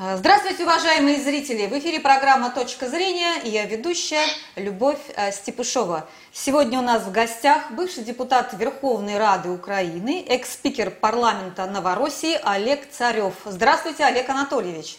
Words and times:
А, 0.00 0.16
здравствуйте, 0.16 0.62
уважаемые 0.62 1.18
зрители! 1.18 1.66
В 1.66 1.76
эфире 1.76 1.98
программа 1.98 2.50
«Точка 2.50 2.86
зрения» 2.86 3.40
и 3.42 3.48
я 3.48 3.64
ведущая 3.64 4.24
Любовь 4.54 5.00
э, 5.16 5.32
Степушова. 5.32 6.06
Сегодня 6.32 6.78
у 6.78 6.82
нас 6.82 7.02
в 7.02 7.10
гостях 7.10 7.72
бывший 7.72 8.04
депутат 8.04 8.52
Верховной 8.52 9.18
Рады 9.18 9.50
Украины, 9.50 10.24
экс-спикер 10.28 10.92
парламента 10.92 11.66
Новороссии 11.66 12.38
Олег 12.44 12.88
Царев. 12.88 13.34
Здравствуйте, 13.44 14.04
Олег 14.04 14.30
Анатольевич! 14.30 14.98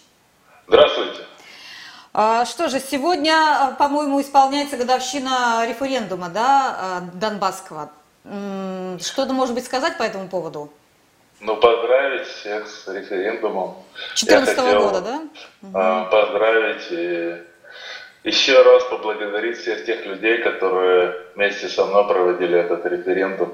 Здравствуйте! 0.67 1.21
А, 2.11 2.43
что 2.43 2.67
же, 2.67 2.81
сегодня, 2.81 3.77
по-моему, 3.79 4.19
исполняется 4.19 4.75
годовщина 4.75 5.65
референдума 5.65 6.27
да, 6.27 7.03
Донбасского. 7.13 7.89
Что-то, 8.25 9.31
может 9.31 9.55
быть, 9.55 9.63
сказать 9.63 9.97
по 9.97 10.03
этому 10.03 10.27
поводу? 10.27 10.73
Ну, 11.41 11.55
поздравить 11.55 12.27
всех 12.27 12.67
с 12.67 12.87
референдумом. 12.87 13.75
2014 14.15 14.57
года, 14.77 15.01
да? 15.01 15.21
Угу. 15.61 16.09
Поздравить 16.11 16.87
и 16.91 17.37
еще 18.23 18.61
раз 18.61 18.83
поблагодарить 18.85 19.57
всех 19.57 19.85
тех 19.85 20.05
людей, 20.05 20.39
которые 20.39 21.15
вместе 21.35 21.69
со 21.69 21.85
мной 21.85 22.07
проводили 22.07 22.59
этот 22.59 22.85
референдум. 22.85 23.53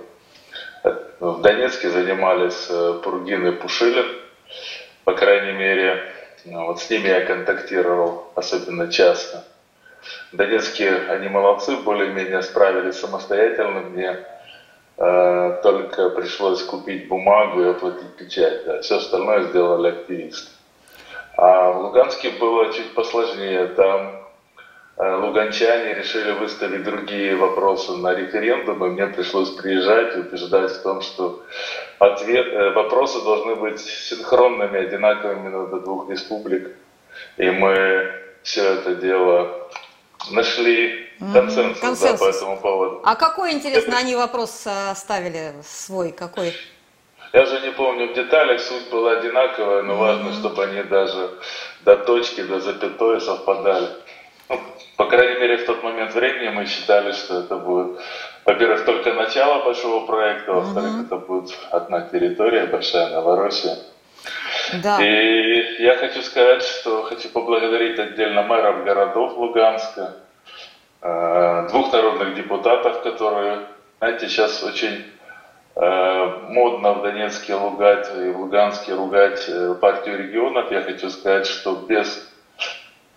В 1.20 1.42
Донецке 1.42 1.90
занимались 1.90 2.68
э, 2.70 3.00
Пургин 3.04 3.48
и 3.48 3.52
Пушилин, 3.52 4.06
по 5.04 5.14
крайней 5.14 5.54
мере, 5.54 6.04
ну, 6.46 6.66
вот 6.66 6.80
с 6.80 6.90
ними 6.90 7.08
я 7.08 7.26
контактировал 7.26 8.32
особенно 8.36 8.92
часто. 8.92 9.44
В 10.32 10.36
Донецке 10.36 10.90
они 11.10 11.28
молодцы, 11.30 11.76
более-менее 11.78 12.42
справились 12.44 13.00
самостоятельно. 13.00 13.82
Мне 13.82 14.20
только 14.98 16.10
пришлось 16.12 16.64
купить 16.64 17.08
бумагу 17.08 17.62
и 17.62 17.70
оплатить 17.70 18.16
печать. 18.16 18.66
Да. 18.66 18.82
Все 18.82 18.98
остальное 18.98 19.44
сделали 19.44 19.90
активисты. 19.90 20.52
А 21.38 21.72
в 21.72 21.82
Луганске 21.82 22.30
было 22.30 22.72
чуть 22.72 22.94
посложнее. 22.94 23.68
Там 23.68 24.26
э, 24.98 25.16
луганчане 25.16 25.94
решили 25.96 26.32
выставить 26.32 26.84
другие 26.84 27.36
вопросы 27.36 27.92
на 27.98 28.16
референдум, 28.16 28.86
и 28.86 28.90
мне 28.90 29.08
пришлось 29.08 29.50
приезжать 29.50 30.16
и 30.16 30.20
убеждать 30.20 30.72
в 30.72 30.82
том, 30.82 31.02
что 31.02 31.44
ответ, 32.00 32.48
э, 32.48 32.70
вопросы 32.72 33.22
должны 33.22 33.56
быть 33.56 33.82
синхронными, 33.82 34.80
одинаковыми 34.80 35.50
на 35.50 35.80
двух 35.82 36.10
республик. 36.10 36.74
И 37.36 37.50
мы 37.50 38.14
все 38.44 38.76
это 38.76 38.96
дело 38.96 39.70
нашли 40.32 41.05
консенсус, 41.20 41.80
консенсус. 41.80 42.20
Да, 42.20 42.26
по 42.26 42.30
этому 42.30 42.58
поводу. 42.58 43.02
А 43.04 43.16
какой, 43.16 43.54
интересно, 43.54 43.98
они 43.98 44.16
вопрос 44.16 44.64
э, 44.66 44.96
ставили 44.96 45.54
свой? 45.64 46.12
Какой? 46.12 46.54
Я 47.34 47.46
же 47.46 47.60
не 47.62 47.72
помню 47.72 48.10
в 48.10 48.14
деталях, 48.14 48.62
суть 48.62 48.90
была 48.90 49.18
одинаковая, 49.18 49.84
но 49.84 49.98
важно, 49.98 50.32
чтобы 50.34 50.64
они 50.64 50.84
даже 50.84 51.32
до 51.82 51.98
точки, 51.98 52.42
до 52.42 52.60
запятой 52.60 53.20
совпадали. 53.20 53.90
Ну, 54.48 54.60
по 54.96 55.06
крайней 55.06 55.40
мере, 55.42 55.58
в 55.58 55.66
тот 55.66 55.84
момент 55.84 56.14
времени 56.14 56.50
мы 56.50 56.66
считали, 56.66 57.12
что 57.12 57.40
это 57.40 57.58
будет, 57.58 58.00
во-первых, 58.46 58.86
только 58.86 59.14
начало 59.14 59.66
большого 59.66 60.06
проекта, 60.06 60.54
во-вторых, 60.54 60.92
mm-hmm. 60.92 61.06
это 61.06 61.18
будет 61.18 61.58
одна 61.72 62.02
территория, 62.02 62.68
большая 62.68 63.10
Новороссия. 63.10 63.80
Да. 64.82 65.02
И 65.02 65.84
я 65.84 65.96
хочу 65.98 66.22
сказать, 66.22 66.64
что 66.64 67.04
хочу 67.04 67.30
поблагодарить 67.30 68.00
отдельно 68.00 68.44
мэров 68.44 68.84
городов 68.86 69.38
Луганска, 69.38 70.16
двух 71.70 71.94
народных 71.94 72.36
депутатов, 72.36 73.02
которые, 73.04 73.68
знаете, 74.00 74.28
сейчас 74.28 74.64
очень 74.64 75.06
э, 75.76 76.26
модно 76.50 76.94
в 76.94 77.04
Донецке 77.04 77.56
ругать 77.56 78.10
и 78.18 78.30
в 78.30 78.40
Луганске 78.40 78.94
ругать 78.94 79.46
э, 79.48 79.76
партию 79.76 80.18
регионов. 80.18 80.72
Я 80.72 80.82
хочу 80.82 81.10
сказать, 81.10 81.46
что 81.46 81.76
без 81.88 82.32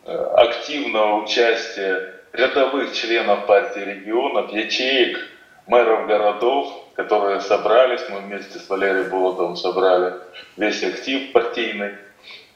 активного 0.05 1.22
участия 1.22 2.14
рядовых 2.33 2.94
членов 2.94 3.47
партии 3.47 3.81
регионов, 3.81 4.53
ячеек, 4.53 5.19
мэров 5.66 6.06
городов, 6.06 6.72
которые 6.94 7.41
собрались, 7.41 8.04
мы 8.10 8.21
вместе 8.21 8.59
с 8.59 8.69
Валерием 8.69 9.10
Болотовым 9.10 9.56
собрали 9.56 10.15
весь 10.56 10.82
актив 10.82 11.32
партийный. 11.32 11.94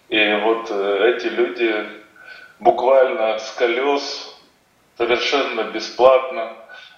И 0.09 0.35
вот 0.43 0.69
э, 0.71 1.15
эти 1.15 1.29
люди 1.29 1.87
буквально 2.59 3.39
с 3.39 3.51
колес, 3.53 4.32
совершенно 4.97 5.65
бесплатно, 5.65 6.57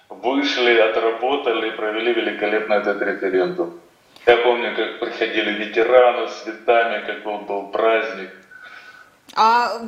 вышли, 0.08 0.78
отработали 0.78 1.70
провели 1.70 2.12
великолепно 2.12 2.74
этот 2.74 3.00
референдум. 3.02 3.80
Я 4.26 4.38
помню, 4.38 4.74
как 4.74 5.00
приходили 5.00 5.64
ветераны 5.64 6.28
с 6.28 6.42
цветами, 6.42 7.06
как 7.06 7.22
был, 7.24 7.38
был 7.40 7.66
праздник. 7.68 8.30
А 9.36 9.80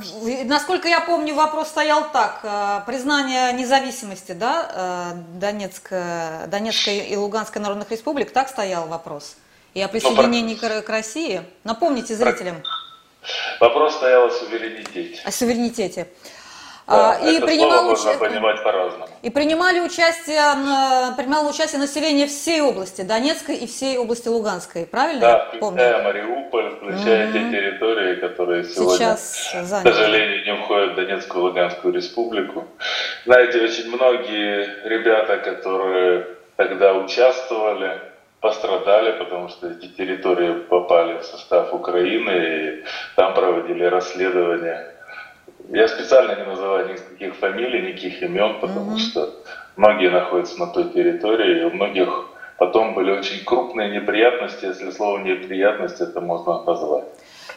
насколько 0.44 0.88
я 0.88 1.00
помню, 1.00 1.34
вопрос 1.34 1.68
стоял 1.68 2.10
так: 2.10 2.40
э, 2.42 2.80
признание 2.86 3.52
независимости, 3.52 4.32
да, 4.32 5.14
э, 5.14 5.38
Донецка, 5.38 6.46
Донецкой 6.48 6.98
и 6.98 7.16
Луганской 7.16 7.62
народных 7.62 7.90
республик, 7.90 8.32
так 8.32 8.48
стоял 8.48 8.88
вопрос. 8.88 9.36
И 9.74 9.80
о 9.80 9.88
присоединении 9.88 10.58
ну, 10.60 10.82
к 10.82 10.88
России. 10.88 11.42
Напомните 11.64 12.14
зрителям. 12.14 12.62
Вопрос 13.60 13.94
стоял 13.96 14.26
о 14.26 14.30
суверенитете. 14.30 15.20
О 15.24 15.30
суверенитете. 15.30 16.08
Да, 16.86 17.18
и 17.18 17.40
принимал 17.40 17.96
по-разному. 18.62 19.08
И 19.22 19.30
принимали 19.30 19.80
участие, 19.80 20.40
принимало 21.16 21.50
участие 21.50 21.80
население 21.80 22.28
всей 22.28 22.60
области, 22.60 23.02
Донецкой 23.02 23.56
и 23.56 23.66
всей 23.66 23.98
области 23.98 24.28
Луганской, 24.28 24.86
правильно? 24.86 25.20
Да, 25.20 25.50
включая 25.52 26.04
Мариуполь, 26.04 26.76
включая 26.76 27.26
mm-hmm. 27.26 27.32
те 27.32 27.50
территории, 27.50 28.14
которые 28.16 28.64
сегодня, 28.64 29.16
Сейчас 29.16 29.52
к 29.52 29.82
сожалению, 29.82 30.44
не 30.44 30.62
входят 30.62 30.92
в 30.92 30.94
Донецкую 30.94 31.42
и 31.42 31.46
Луганскую 31.48 31.92
республику. 31.92 32.64
Знаете, 33.24 33.62
очень 33.62 33.88
многие 33.88 34.88
ребята, 34.88 35.38
которые 35.38 36.26
тогда 36.54 36.94
участвовали, 36.94 38.00
пострадали, 38.40 39.18
потому 39.18 39.48
что 39.48 39.70
эти 39.70 39.88
территории 39.88 40.52
попали 40.52 41.18
в 41.18 41.24
состав 41.24 41.74
Украины, 41.74 42.30
и 42.30 42.84
там 43.16 43.34
проводили 43.34 43.82
расследования 43.84 44.95
я 45.70 45.88
специально 45.88 46.36
не 46.36 46.44
называю 46.44 46.88
никаких 46.92 47.34
фамилий, 47.36 47.88
никаких 47.88 48.22
имен, 48.22 48.60
потому 48.60 48.96
mm-hmm. 48.96 48.98
что 48.98 49.34
многие 49.76 50.10
находятся 50.10 50.58
на 50.58 50.66
той 50.68 50.90
территории, 50.90 51.60
и 51.60 51.64
у 51.64 51.70
многих 51.70 52.08
потом 52.58 52.94
были 52.94 53.10
очень 53.10 53.44
крупные 53.44 54.00
неприятности, 54.00 54.66
если 54.66 54.90
слово 54.90 55.18
неприятность 55.18 56.00
это 56.00 56.20
можно 56.20 56.62
назвать. 56.62 57.04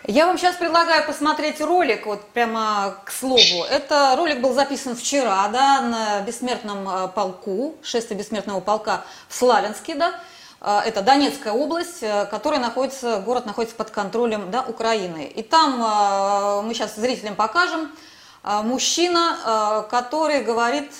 Я 0.07 0.27
вам 0.27 0.37
сейчас 0.37 0.55
предлагаю 0.55 1.05
посмотреть 1.05 1.59
ролик, 1.61 2.05
вот 2.05 2.21
прямо 2.29 2.95
к 3.03 3.11
слову. 3.11 3.65
Это 3.69 4.15
ролик 4.17 4.39
был 4.41 4.53
записан 4.53 4.95
вчера, 4.95 5.47
да, 5.49 5.81
на 5.81 6.21
бессмертном 6.25 6.87
э, 6.87 7.07
полку, 7.09 7.75
шествие 7.83 8.17
бессмертного 8.17 8.61
полка 8.61 9.03
в 9.27 9.35
Славянске, 9.35 9.95
да. 9.95 10.13
Э, 10.61 10.81
это 10.85 11.01
Донецкая 11.01 11.53
область, 11.53 12.01
э, 12.01 12.25
которая 12.25 12.59
находится, 12.59 13.19
город 13.19 13.45
находится 13.45 13.75
под 13.75 13.91
контролем 13.91 14.51
да, 14.51 14.63
Украины. 14.63 15.25
И 15.25 15.43
там 15.43 15.81
э, 15.81 16.61
мы 16.61 16.73
сейчас 16.73 16.95
зрителям 16.95 17.35
покажем 17.35 17.91
мужчина, 18.41 19.85
который 19.91 20.43
говорит, 20.43 20.93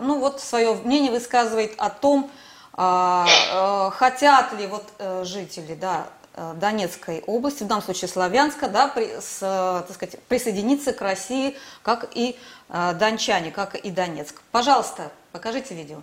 ну 0.00 0.18
вот 0.20 0.40
свое 0.40 0.72
мнение 0.72 1.12
высказывает 1.12 1.74
о 1.76 1.90
том, 1.90 2.30
хотят 2.72 4.54
ли 4.54 4.66
вот 4.66 4.84
жители 5.22 5.74
да, 5.74 6.06
Донецкой 6.54 7.22
области, 7.26 7.62
в 7.62 7.66
данном 7.66 7.84
случае 7.84 8.08
Славянска, 8.08 8.70
да, 8.70 8.88
при, 8.88 9.20
с, 9.20 9.38
так 9.40 9.92
сказать, 9.92 10.18
присоединиться 10.28 10.94
к 10.94 11.02
России, 11.02 11.58
как 11.82 12.08
и 12.14 12.38
дончане, 12.70 13.50
как 13.50 13.74
и 13.74 13.90
Донецк. 13.90 14.40
Пожалуйста, 14.50 15.12
покажите 15.30 15.74
видео. 15.74 16.00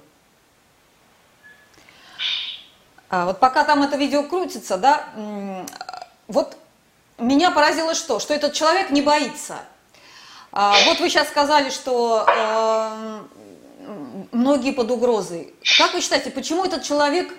А, 3.09 3.25
вот 3.25 3.39
пока 3.39 3.63
там 3.63 3.83
это 3.83 3.97
видео 3.97 4.23
крутится, 4.23 4.77
да, 4.77 5.03
вот 6.27 6.57
меня 7.17 7.51
поразило 7.51 7.93
что? 7.93 8.19
Что 8.19 8.33
этот 8.33 8.53
человек 8.53 8.89
не 8.89 9.01
боится. 9.01 9.57
А, 10.51 10.73
вот 10.85 10.99
вы 10.99 11.09
сейчас 11.09 11.27
сказали, 11.27 11.69
что 11.69 12.25
э, 12.27 13.19
многие 14.31 14.71
под 14.71 14.91
угрозой. 14.91 15.53
Как 15.77 15.93
вы 15.93 16.01
считаете, 16.01 16.31
почему 16.31 16.65
этот 16.65 16.83
человек 16.83 17.33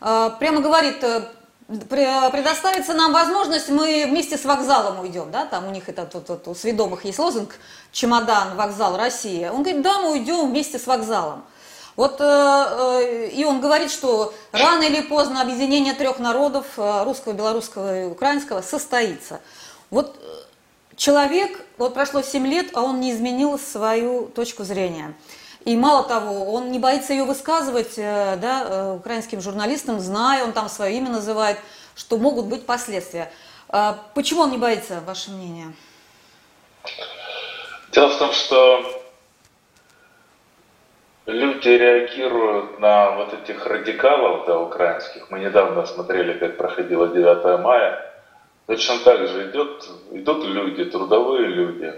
э, 0.00 0.30
прямо 0.38 0.60
говорит, 0.60 1.02
э, 1.02 1.28
предоставится 1.68 2.94
нам 2.94 3.12
возможность, 3.12 3.68
мы 3.68 4.06
вместе 4.08 4.36
с 4.36 4.44
вокзалом 4.44 5.00
уйдем, 5.00 5.30
да, 5.30 5.46
там 5.46 5.66
у 5.66 5.70
них 5.70 5.88
это 5.88 6.04
тут, 6.06 6.26
тут 6.26 6.48
у 6.48 6.54
сведомых 6.54 7.04
есть 7.04 7.18
лозунг 7.18 7.56
«Чемодан, 7.92 8.56
вокзал, 8.56 8.96
Россия». 8.96 9.50
Он 9.50 9.62
говорит, 9.62 9.82
да, 9.82 10.00
мы 10.00 10.12
уйдем 10.12 10.50
вместе 10.50 10.78
с 10.78 10.86
вокзалом. 10.86 11.44
Вот 11.96 12.20
э, 12.20 12.24
э, 12.24 13.28
и 13.28 13.44
он 13.44 13.60
говорит, 13.60 13.90
что 13.90 14.32
рано 14.50 14.82
или 14.84 15.02
поздно 15.02 15.42
объединение 15.42 15.92
трех 15.92 16.18
народов, 16.18 16.66
э, 16.76 17.04
русского, 17.04 17.34
белорусского 17.34 18.04
и 18.04 18.06
украинского, 18.06 18.62
состоится. 18.62 19.40
Вот 19.90 20.18
человек, 20.96 21.64
вот 21.76 21.92
прошло 21.92 22.22
7 22.22 22.46
лет, 22.46 22.70
а 22.74 22.82
он 22.82 23.00
не 23.00 23.12
изменил 23.12 23.58
свою 23.58 24.26
точку 24.26 24.64
зрения. 24.64 25.14
И 25.66 25.76
мало 25.76 26.02
того, 26.04 26.52
он 26.52 26.72
не 26.72 26.78
боится 26.78 27.12
ее 27.12 27.24
высказывать 27.24 27.94
да, 27.96 28.94
украинским 28.96 29.40
журналистам, 29.40 30.00
зная, 30.00 30.42
он 30.42 30.52
там 30.52 30.68
свое 30.68 30.96
имя 30.96 31.10
называет, 31.10 31.58
что 31.94 32.16
могут 32.16 32.46
быть 32.46 32.66
последствия. 32.66 33.30
Почему 34.14 34.40
он 34.40 34.50
не 34.50 34.58
боится, 34.58 35.00
ваше 35.06 35.30
мнение? 35.30 35.72
Дело 37.92 38.08
в 38.08 38.18
том, 38.18 38.32
что 38.32 39.01
люди 41.26 41.68
реагируют 41.68 42.78
на 42.80 43.12
вот 43.12 43.32
этих 43.34 43.66
радикалов, 43.66 44.46
да, 44.46 44.58
украинских. 44.58 45.30
Мы 45.30 45.40
недавно 45.40 45.86
смотрели, 45.86 46.38
как 46.38 46.56
проходило 46.56 47.08
9 47.08 47.60
мая. 47.60 48.12
Точно 48.66 48.98
так 49.04 49.28
же 49.28 49.50
идет, 49.50 49.88
идут 50.12 50.44
люди, 50.44 50.84
трудовые 50.84 51.46
люди. 51.46 51.94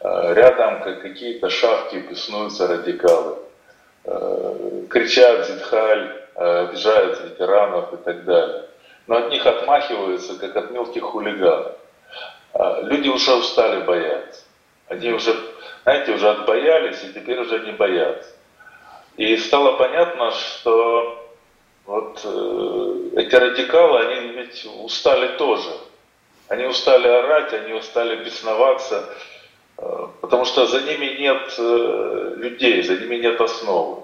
А, 0.00 0.34
рядом 0.34 0.82
как 0.82 1.02
какие-то 1.02 1.48
шавки 1.50 1.96
беснуются 1.96 2.66
радикалы. 2.66 3.36
А, 4.04 4.86
кричат 4.90 5.46
«Зидхаль», 5.46 6.22
а, 6.34 6.68
обижают 6.68 7.20
ветеранов 7.24 7.92
и 7.92 7.96
так 7.96 8.24
далее. 8.24 8.64
Но 9.06 9.18
от 9.18 9.30
них 9.30 9.46
отмахиваются, 9.46 10.38
как 10.38 10.56
от 10.56 10.70
мелких 10.70 11.02
хулиганов. 11.02 11.72
Люди 12.82 13.08
уже 13.08 13.34
устали 13.34 13.82
бояться. 13.82 14.42
Они 14.88 15.12
уже, 15.12 15.36
знаете, 15.82 16.12
уже 16.12 16.30
отбоялись 16.30 17.04
и 17.04 17.12
теперь 17.12 17.38
уже 17.38 17.60
не 17.60 17.72
боятся. 17.72 18.35
И 19.16 19.36
стало 19.38 19.76
понятно, 19.78 20.30
что 20.30 21.26
вот 21.86 22.20
э, 22.24 23.00
эти 23.16 23.34
радикалы, 23.34 24.00
они 24.00 24.28
ведь 24.32 24.66
устали 24.82 25.38
тоже. 25.38 25.70
Они 26.48 26.64
устали 26.64 27.08
орать, 27.08 27.52
они 27.54 27.72
устали 27.72 28.22
бесноваться, 28.22 29.08
э, 29.78 30.06
потому 30.20 30.44
что 30.44 30.66
за 30.66 30.82
ними 30.82 31.16
нет 31.18 31.54
э, 31.56 32.34
людей, 32.36 32.82
за 32.82 32.96
ними 32.96 33.16
нет 33.16 33.40
основы. 33.40 34.02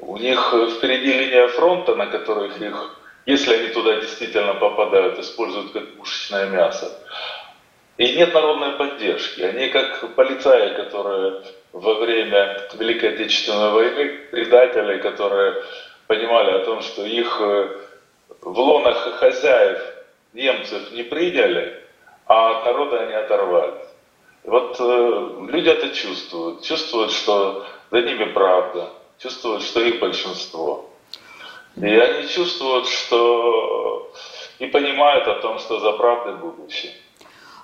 У 0.00 0.16
них 0.16 0.54
впереди 0.76 1.12
линия 1.12 1.46
фронта, 1.48 1.94
на 1.94 2.06
которых 2.06 2.60
их, 2.60 2.98
если 3.26 3.54
они 3.54 3.68
туда 3.68 4.00
действительно 4.00 4.54
попадают, 4.54 5.18
используют 5.18 5.72
как 5.72 5.96
пушечное 5.96 6.46
мясо. 6.46 6.90
И 7.98 8.16
нет 8.16 8.32
народной 8.32 8.72
поддержки. 8.72 9.42
Они 9.42 9.68
как 9.68 10.14
полицаи, 10.14 10.74
которые 10.74 11.42
во 11.72 11.94
время 11.94 12.68
Великой 12.78 13.14
Отечественной 13.14 13.70
войны, 13.70 14.18
предатели, 14.30 14.98
которые 14.98 15.62
понимали 16.06 16.50
о 16.52 16.64
том, 16.64 16.80
что 16.82 17.04
их 17.04 17.40
э, 17.40 17.76
в 18.40 18.58
лонах 18.58 18.96
хозяев 19.18 19.80
немцев 20.32 20.90
не 20.92 21.02
приняли, 21.02 21.82
а 22.26 22.58
от 22.58 22.64
народа 22.64 23.00
они 23.00 23.14
оторвались. 23.14 23.88
Вот 24.44 24.76
э, 24.80 25.28
люди 25.50 25.68
это 25.68 25.90
чувствуют, 25.90 26.62
чувствуют, 26.62 27.12
что 27.12 27.66
за 27.90 28.00
ними 28.02 28.24
правда, 28.32 28.90
чувствуют, 29.18 29.62
что 29.62 29.80
их 29.80 30.00
большинство. 30.00 30.90
И 31.76 31.86
они 31.86 32.28
чувствуют, 32.28 32.88
что 32.88 34.12
и 34.58 34.66
понимают 34.66 35.28
о 35.28 35.40
том, 35.40 35.58
что 35.58 35.78
за 35.78 35.92
правдой 35.92 36.34
будущее. 36.34 36.92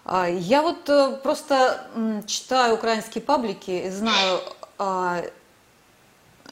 А, 0.05 0.29
я 0.29 0.62
вот 0.62 0.89
э, 0.89 1.19
просто 1.23 1.87
читаю 2.27 2.75
украинские 2.75 3.23
паблики 3.23 3.71
и 3.71 3.91
знаю 3.91 4.41
а, 4.79 5.23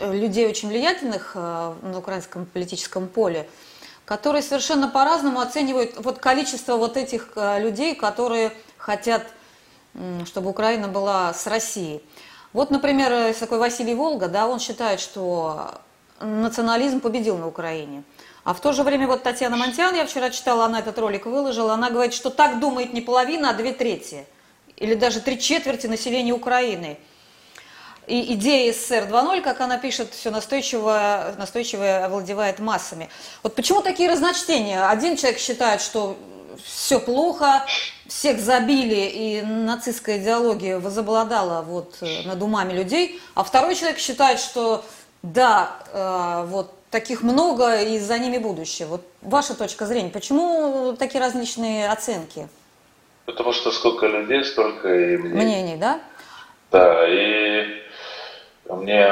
людей 0.01 0.49
очень 0.49 0.71
влиятельных 0.71 1.33
а, 1.35 1.77
на 1.83 1.99
украинском 1.99 2.47
политическом 2.47 3.09
поле, 3.09 3.47
которые 4.07 4.43
совершенно 4.43 4.89
по-разному 4.89 5.41
оценивают 5.41 5.97
вот 5.99 6.19
количество 6.19 6.77
вот 6.77 6.97
этих 6.97 7.33
людей, 7.37 7.95
которые 7.95 8.53
хотят, 8.79 9.27
чтобы 10.27 10.49
Украина 10.51 10.89
была 10.89 11.33
с 11.35 11.47
Россией. 11.47 12.03
Вот, 12.53 12.71
например, 12.71 13.13
есть 13.13 13.41
такой 13.41 13.59
Василий 13.59 13.95
Волга, 13.95 14.29
да, 14.29 14.49
он 14.49 14.61
считает, 14.61 14.99
что 14.99 15.81
национализм 16.21 17.01
победил 17.01 17.37
на 17.39 17.47
Украине. 17.47 18.03
А 18.44 18.55
в 18.55 18.61
то 18.61 18.73
же 18.73 18.83
время 18.83 19.06
вот 19.06 19.23
Татьяна 19.23 19.56
Монтян, 19.56 19.94
я 19.94 20.05
вчера 20.05 20.31
читала, 20.31 20.65
она 20.65 20.81
этот 20.81 20.99
ролик 20.99 21.27
выложила, 21.27 21.75
она 21.75 21.91
говорит, 21.91 22.12
что 22.12 22.31
так 22.31 22.59
думает 22.59 22.93
не 22.93 23.00
половина, 23.00 23.50
а 23.50 23.53
две 23.53 23.73
трети. 23.73 24.27
Или 24.77 24.94
даже 24.94 25.21
три 25.21 25.39
четверти 25.39 25.87
населения 25.87 26.33
Украины. 26.33 26.99
И 28.09 28.35
идея 28.35 28.73
СССР 28.73 29.06
2.0, 29.09 29.43
как 29.43 29.61
она 29.61 29.79
пишет, 29.79 30.12
все 30.12 30.31
настойчиво, 30.31 31.35
настойчиво 31.39 32.05
овладевает 32.05 32.59
массами. 32.59 33.09
Вот 33.44 33.55
почему 33.55 33.81
такие 33.81 34.11
разночтения? 34.11 34.89
Один 34.89 35.17
человек 35.17 35.39
считает, 35.39 35.81
что 35.81 36.17
все 36.65 36.99
плохо, 36.99 37.65
всех 38.09 38.41
забили, 38.41 39.09
и 39.09 39.43
нацистская 39.43 40.19
идеология 40.19 40.81
возобладала 40.81 41.62
вот 41.62 41.97
над 42.25 42.43
умами 42.43 42.73
людей, 42.73 43.21
а 43.35 43.44
второй 43.44 43.77
человек 43.77 43.99
считает, 43.99 44.41
что 44.41 44.85
да, 45.23 45.77
э, 45.93 46.47
вот 46.49 46.75
таких 46.93 47.23
много, 47.23 47.81
и 47.81 47.99
за 47.99 48.19
ними 48.19 48.39
будущее. 48.39 48.87
Вот 48.87 49.00
ваша 49.23 49.55
точка 49.59 49.87
зрения, 49.87 50.11
почему 50.11 50.94
такие 50.97 51.21
различные 51.21 51.91
оценки? 51.91 52.47
Потому 53.25 53.53
что 53.53 53.73
сколько 53.73 54.06
людей, 54.06 54.44
столько 54.44 54.89
и 54.89 55.17
мнений. 55.17 55.44
Мнений, 55.44 55.77
да? 55.77 56.00
Да, 56.71 57.09
и 57.09 57.83
мне 58.69 59.05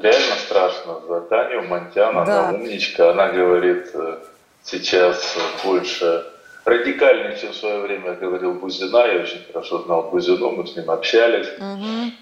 реально 0.00 0.36
страшно 0.44 1.00
за 1.06 1.20
Таню 1.22 1.68
Монтян, 1.68 2.14
да. 2.14 2.48
она 2.48 2.58
умничка, 2.58 3.10
она 3.10 3.28
говорит 3.28 3.90
э, 3.94 4.18
сейчас 4.62 5.36
больше 5.64 6.24
радикальнее, 6.64 7.36
чем 7.38 7.52
в 7.52 7.56
свое 7.56 7.80
время 7.80 8.14
говорил 8.14 8.54
Бузина, 8.54 9.06
я 9.06 9.22
очень 9.22 9.44
хорошо 9.52 9.82
знал 9.82 10.10
Бузину, 10.10 10.50
мы 10.52 10.66
с 10.66 10.76
ним 10.76 10.90
общались. 10.90 11.48
Угу. 11.58 12.12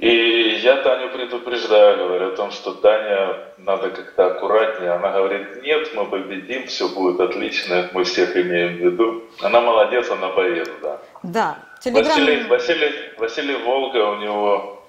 И 0.00 0.60
я 0.62 0.76
Таню 0.76 1.10
предупреждаю, 1.10 1.98
говорю 1.98 2.32
о 2.32 2.36
том, 2.36 2.50
что 2.52 2.72
Таня 2.72 3.36
надо 3.58 3.90
как-то 3.90 4.28
аккуратнее. 4.28 4.92
Она 4.92 5.10
говорит, 5.12 5.62
нет, 5.62 5.94
мы 5.94 6.06
победим, 6.06 6.66
все 6.68 6.88
будет 6.88 7.20
отлично, 7.20 7.90
мы 7.92 8.04
всех 8.04 8.34
имеем 8.34 8.76
в 8.76 8.80
виду. 8.80 9.24
Она 9.42 9.60
молодец, 9.60 10.10
она 10.10 10.30
боец, 10.30 10.70
да. 10.80 10.98
Да. 11.22 11.58
Телеграм... 11.80 12.06
Василий, 12.06 12.44
Василий, 12.44 12.92
Василий 13.18 13.56
Волга, 13.56 13.98
у 14.06 14.16
него, 14.16 14.82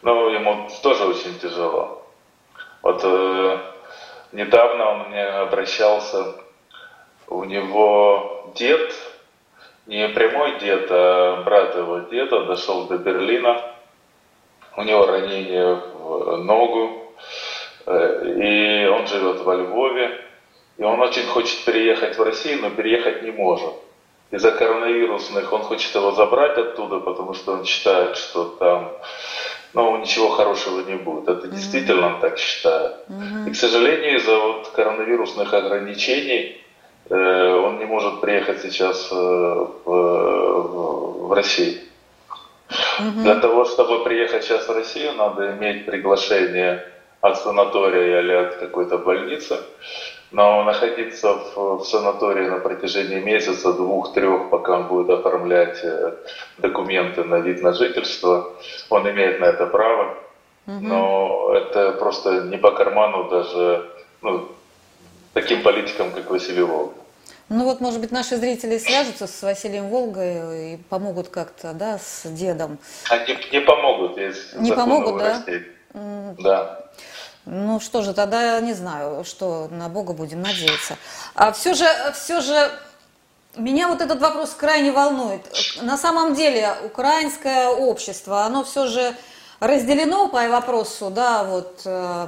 ну, 0.00 0.30
ему 0.30 0.70
тоже 0.82 1.04
очень 1.04 1.38
тяжело. 1.38 2.06
Вот 2.80 3.02
э, 3.04 3.58
недавно 4.32 4.90
он 4.90 5.08
мне 5.10 5.22
обращался, 5.22 6.34
у 7.26 7.44
него 7.44 8.52
дед, 8.54 8.90
не 9.84 10.08
прямой 10.08 10.58
дед, 10.60 10.86
а 10.88 11.42
брат 11.42 11.76
его 11.76 11.98
деда 12.10 12.46
дошел 12.46 12.86
до 12.86 12.96
Берлина, 12.96 13.74
у 14.76 14.82
него 14.82 15.06
ранение 15.06 15.74
в 15.74 16.36
ногу, 16.38 17.12
э, 17.86 18.84
и 18.84 18.86
он 18.88 19.06
живет 19.06 19.40
во 19.40 19.54
Львове, 19.54 20.20
и 20.78 20.82
он 20.82 21.00
очень 21.00 21.26
хочет 21.26 21.64
переехать 21.64 22.18
в 22.18 22.22
Россию, 22.22 22.62
но 22.62 22.70
переехать 22.70 23.22
не 23.22 23.30
может. 23.30 23.74
Из-за 24.30 24.50
коронавирусных 24.50 25.52
он 25.52 25.62
хочет 25.62 25.94
его 25.94 26.10
забрать 26.10 26.58
оттуда, 26.58 26.98
потому 26.98 27.34
что 27.34 27.52
он 27.52 27.64
считает, 27.64 28.16
что 28.16 28.44
там 28.58 28.92
ну, 29.74 29.96
ничего 29.98 30.28
хорошего 30.28 30.80
не 30.80 30.96
будет. 30.96 31.28
Это 31.28 31.46
mm-hmm. 31.46 31.50
действительно 31.50 32.06
он 32.14 32.20
так 32.20 32.38
считает. 32.38 32.94
Mm-hmm. 33.08 33.48
И, 33.48 33.52
к 33.52 33.56
сожалению, 33.56 34.16
из-за 34.16 34.38
вот 34.38 34.68
коронавирусных 34.68 35.52
ограничений 35.52 36.60
э, 37.10 37.54
он 37.54 37.78
не 37.78 37.84
может 37.84 38.20
приехать 38.20 38.62
сейчас 38.62 39.08
э, 39.12 39.14
в, 39.14 39.84
в, 39.84 41.28
в 41.28 41.32
Россию. 41.32 41.80
Угу. 42.98 43.22
Для 43.22 43.36
того, 43.36 43.64
чтобы 43.64 44.04
приехать 44.04 44.44
сейчас 44.44 44.68
в 44.68 44.72
Россию, 44.72 45.12
надо 45.14 45.52
иметь 45.52 45.86
приглашение 45.86 46.84
от 47.20 47.38
санатория 47.38 48.20
или 48.20 48.32
от 48.32 48.56
какой-то 48.56 48.98
больницы. 48.98 49.58
Но 50.30 50.64
находиться 50.64 51.32
в, 51.34 51.78
в 51.78 51.84
санатории 51.84 52.48
на 52.48 52.58
протяжении 52.58 53.20
месяца, 53.20 53.72
двух-трех, 53.72 54.50
пока 54.50 54.78
он 54.78 54.88
будет 54.88 55.10
оформлять 55.10 55.78
э, 55.84 56.16
документы 56.58 57.22
на 57.22 57.36
вид 57.36 57.62
на 57.62 57.72
жительство, 57.72 58.50
он 58.90 59.08
имеет 59.08 59.40
на 59.40 59.44
это 59.44 59.66
право. 59.66 60.16
Угу. 60.66 60.78
Но 60.80 61.54
это 61.54 61.92
просто 61.92 62.42
не 62.42 62.56
по 62.56 62.72
карману 62.72 63.28
даже 63.30 63.88
ну, 64.22 64.48
таким 65.34 65.62
политикам, 65.62 66.10
как 66.10 66.30
Василий 66.30 66.62
Волк. 66.62 66.94
Ну 67.48 67.64
вот, 67.64 67.80
может 67.80 68.00
быть, 68.00 68.10
наши 68.10 68.36
зрители 68.36 68.78
свяжутся 68.78 69.26
с 69.26 69.42
Василием 69.42 69.88
Волгой 69.88 70.74
и 70.74 70.76
помогут 70.76 71.28
как-то, 71.28 71.72
да, 71.74 71.98
с 71.98 72.22
дедом. 72.24 72.78
Они 73.10 73.36
не 73.52 73.60
помогут, 73.60 74.16
есть 74.16 74.54
Не 74.56 74.72
помогут, 74.72 75.18
да? 75.18 75.42
Да. 76.38 76.80
Ну 77.46 77.78
что 77.78 78.02
же, 78.02 78.14
тогда 78.14 78.58
не 78.60 78.72
знаю, 78.72 79.24
что 79.24 79.68
на 79.70 79.90
Бога 79.90 80.14
будем 80.14 80.40
надеяться. 80.40 80.96
А 81.34 81.52
все 81.52 81.74
же, 81.74 81.84
все 82.14 82.40
же, 82.40 82.70
меня 83.56 83.88
вот 83.88 84.00
этот 84.00 84.20
вопрос 84.20 84.50
крайне 84.50 84.92
волнует. 84.92 85.42
На 85.82 85.98
самом 85.98 86.34
деле, 86.34 86.74
украинское 86.84 87.68
общество, 87.68 88.44
оно 88.44 88.64
все 88.64 88.86
же 88.86 89.14
разделено 89.60 90.28
по 90.28 90.48
вопросу, 90.48 91.10
да, 91.10 91.44
вот, 91.44 91.82
э, 91.84 92.26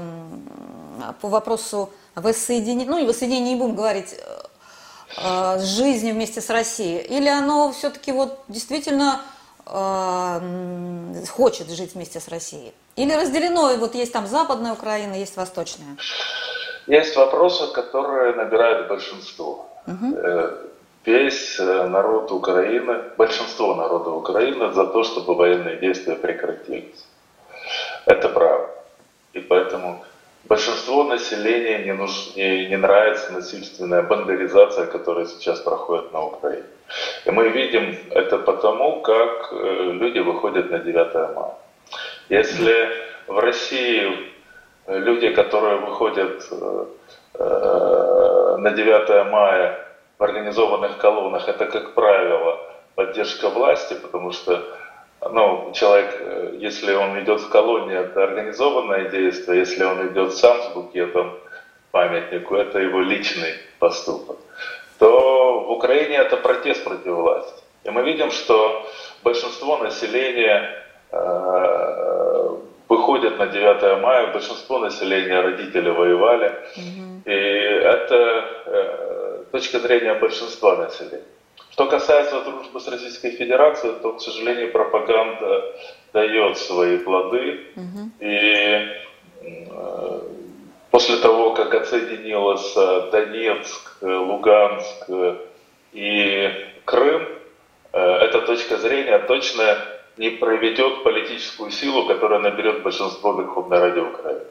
по 1.20 1.28
вопросу 1.28 1.90
воссоединения, 2.14 2.86
ну, 2.86 2.98
и 2.98 3.06
воссоединения 3.06 3.54
не 3.54 3.60
будем 3.60 3.74
говорить, 3.74 4.14
э, 5.16 5.58
с 5.58 5.64
жизнью 5.64 6.14
вместе 6.14 6.40
с 6.40 6.50
Россией? 6.50 7.00
Или 7.02 7.28
оно 7.28 7.72
все-таки 7.72 8.12
вот 8.12 8.38
действительно 8.48 9.20
э, 9.66 11.24
хочет 11.30 11.70
жить 11.70 11.94
вместе 11.94 12.20
с 12.20 12.28
Россией? 12.28 12.72
Или 12.96 13.12
разделено, 13.12 13.70
и 13.72 13.76
вот 13.76 13.94
есть 13.94 14.12
там 14.12 14.26
западная 14.26 14.72
Украина, 14.72 15.14
есть 15.14 15.36
восточная? 15.36 15.96
Есть 16.86 17.16
вопросы, 17.16 17.72
которые 17.72 18.34
набирают 18.34 18.88
большинство. 18.88 19.68
угу. 19.86 20.16
весь 21.04 21.58
народ 21.58 22.32
Украины, 22.32 23.02
большинство 23.16 23.74
народа 23.74 24.10
Украины 24.10 24.72
за 24.72 24.86
то, 24.86 25.04
чтобы 25.04 25.34
военные 25.34 25.76
действия 25.76 26.16
прекратились. 26.16 27.04
Это 28.06 28.28
правда. 28.28 28.68
И 29.32 29.40
поэтому 29.40 30.04
большинство 30.48 31.04
населения 31.04 31.84
не, 31.84 31.92
нуж, 31.92 32.34
не, 32.36 32.66
не 32.66 32.76
нравится 32.76 33.32
насильственная 33.32 34.02
бандеризация, 34.02 34.86
которая 34.86 35.26
сейчас 35.26 35.60
проходит 35.60 36.12
на 36.12 36.24
Украине. 36.24 36.66
И 37.24 37.30
мы 37.30 37.48
видим 37.48 37.96
это 38.10 38.38
потому, 38.38 39.02
как 39.02 39.52
э, 39.52 39.90
люди 39.92 40.20
выходят 40.20 40.70
на 40.70 40.78
9 40.78 41.14
мая. 41.34 41.54
Если 42.28 42.88
в 43.26 43.38
России 43.38 44.32
люди, 44.86 45.30
которые 45.30 45.78
выходят 45.78 46.44
э, 46.50 48.56
на 48.58 48.70
9 48.70 49.30
мая 49.30 49.86
в 50.18 50.22
организованных 50.22 50.98
колоннах, 50.98 51.48
это, 51.48 51.66
как 51.66 51.94
правило, 51.94 52.58
поддержка 52.94 53.48
власти, 53.48 53.94
потому 53.94 54.32
что 54.32 54.62
ну, 55.32 55.72
человек, 55.72 56.16
э, 56.20 56.56
если 56.58 56.92
он 56.94 57.18
идет 57.22 57.40
в 57.40 57.48
колонии, 57.48 57.96
это 57.96 58.24
организованное 58.24 59.08
действие, 59.10 59.60
если 59.60 59.84
он 59.84 60.08
идет 60.08 60.34
сам 60.34 60.60
с 60.62 60.74
букетом 60.74 61.38
памятнику, 61.90 62.56
это 62.56 62.78
его 62.78 63.00
личный 63.00 63.54
поступок, 63.78 64.36
то 64.98 65.60
в 65.60 65.70
Украине 65.70 66.16
это 66.16 66.36
протест 66.36 66.84
против 66.84 67.12
власти. 67.12 67.62
И 67.84 67.90
мы 67.90 68.02
видим, 68.02 68.30
что 68.30 68.86
большинство 69.22 69.78
населения 69.78 70.82
э, 71.12 72.56
выходят 72.88 73.38
на 73.38 73.46
9 73.46 74.02
мая, 74.02 74.32
большинство 74.32 74.78
населения 74.78 75.40
родители 75.40 75.90
воевали, 75.90 76.52
угу. 76.76 77.22
и 77.24 77.32
это 77.32 78.44
э, 78.66 79.44
точка 79.52 79.78
зрения 79.78 80.14
большинства 80.14 80.76
населения. 80.76 81.35
Что 81.76 81.88
касается 81.88 82.40
дружбы 82.40 82.80
с 82.80 82.88
Российской 82.88 83.32
Федерацией, 83.32 83.96
то, 84.00 84.14
к 84.14 84.22
сожалению, 84.22 84.72
пропаганда 84.72 85.74
дает 86.14 86.56
свои 86.56 86.96
плоды. 86.96 87.66
Угу. 87.76 88.10
И 88.20 88.88
э, 89.42 90.20
после 90.90 91.16
того, 91.16 91.52
как 91.52 91.74
отсоединилась 91.74 92.72
Донецк, 93.12 93.98
Луганск 94.00 95.10
и 95.92 96.50
Крым, 96.86 97.28
э, 97.92 98.00
эта 98.00 98.40
точка 98.40 98.78
зрения 98.78 99.18
точно 99.18 99.76
не 100.16 100.30
проведет 100.30 101.02
политическую 101.02 101.70
силу, 101.70 102.06
которая 102.06 102.38
наберет 102.38 102.84
большинство 102.84 103.38
Верховной 103.38 103.80
Раде 103.80 104.00
Украины. 104.00 104.46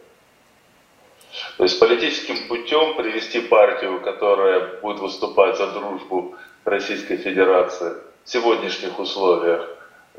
То 1.57 1.63
есть 1.63 1.79
политическим 1.79 2.47
путем 2.47 2.93
привести 2.93 3.39
партию, 3.39 3.99
которая 4.01 4.79
будет 4.79 4.99
выступать 4.99 5.57
за 5.57 5.71
дружбу 5.71 6.35
Российской 6.65 7.17
Федерации 7.17 7.93
в 8.23 8.29
сегодняшних 8.29 8.99
условиях 8.99 9.69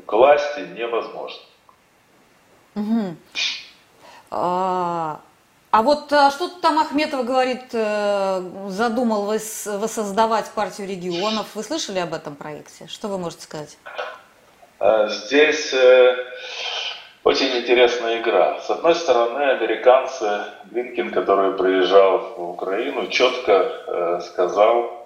к 0.05 0.13
власти 0.13 0.61
невозможно. 0.77 1.41
Угу. 2.75 3.15
А, 4.31 5.19
а 5.71 5.81
вот 5.81 6.11
а 6.13 6.31
что 6.31 6.47
там 6.47 6.79
Ахметов 6.79 7.25
говорит, 7.25 7.73
э, 7.73 8.41
задумал 8.67 9.25
воссоздавать 9.25 10.49
партию 10.51 10.87
регионов. 10.87 11.47
Вы 11.55 11.63
слышали 11.63 11.99
об 11.99 12.13
этом 12.13 12.35
проекте? 12.35 12.87
Что 12.87 13.09
вы 13.09 13.17
можете 13.17 13.43
сказать? 13.43 13.77
А, 14.79 15.07
здесь 15.07 15.73
э, 15.73 16.15
очень 17.23 17.57
интересная 17.57 18.21
игра. 18.21 18.61
С 18.61 18.69
одной 18.69 18.95
стороны, 18.95 19.51
американцы, 19.51 20.45
Блинкин, 20.65 21.11
который 21.11 21.57
приезжал 21.57 22.35
в 22.37 22.49
Украину, 22.51 23.07
четко 23.07 23.51
э, 23.87 24.21
сказал, 24.21 24.96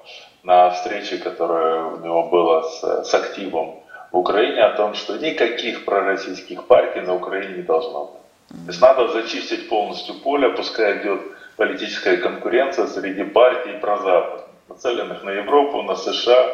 на 0.44 0.70
встрече, 0.72 1.18
которая 1.18 1.84
у 1.84 1.98
него 2.00 2.30
была 2.30 2.64
с, 2.64 3.04
с 3.06 3.14
активом 3.14 3.76
в 4.12 4.18
Украине, 4.18 4.62
о 4.62 4.76
том, 4.76 4.94
что 4.96 5.18
никаких 5.18 5.86
пророссийских 5.86 6.66
партий 6.68 7.02
на 7.02 7.16
Украине 7.16 7.58
не 7.58 7.64
должно 7.64 8.06
быть. 8.06 8.66
То 8.66 8.68
есть 8.68 8.82
надо 8.82 9.08
зачистить 9.08 9.70
полностью 9.70 10.16
поле, 10.16 10.50
пускай 10.50 11.02
идет 11.02 11.22
политическая 11.56 12.18
конкуренция 12.18 12.88
среди 12.88 13.24
партий 13.24 13.74
прозападных, 13.80 14.46
нацеленных 14.68 15.24
на 15.24 15.30
Европу, 15.30 15.82
на 15.84 15.96
США. 15.96 16.50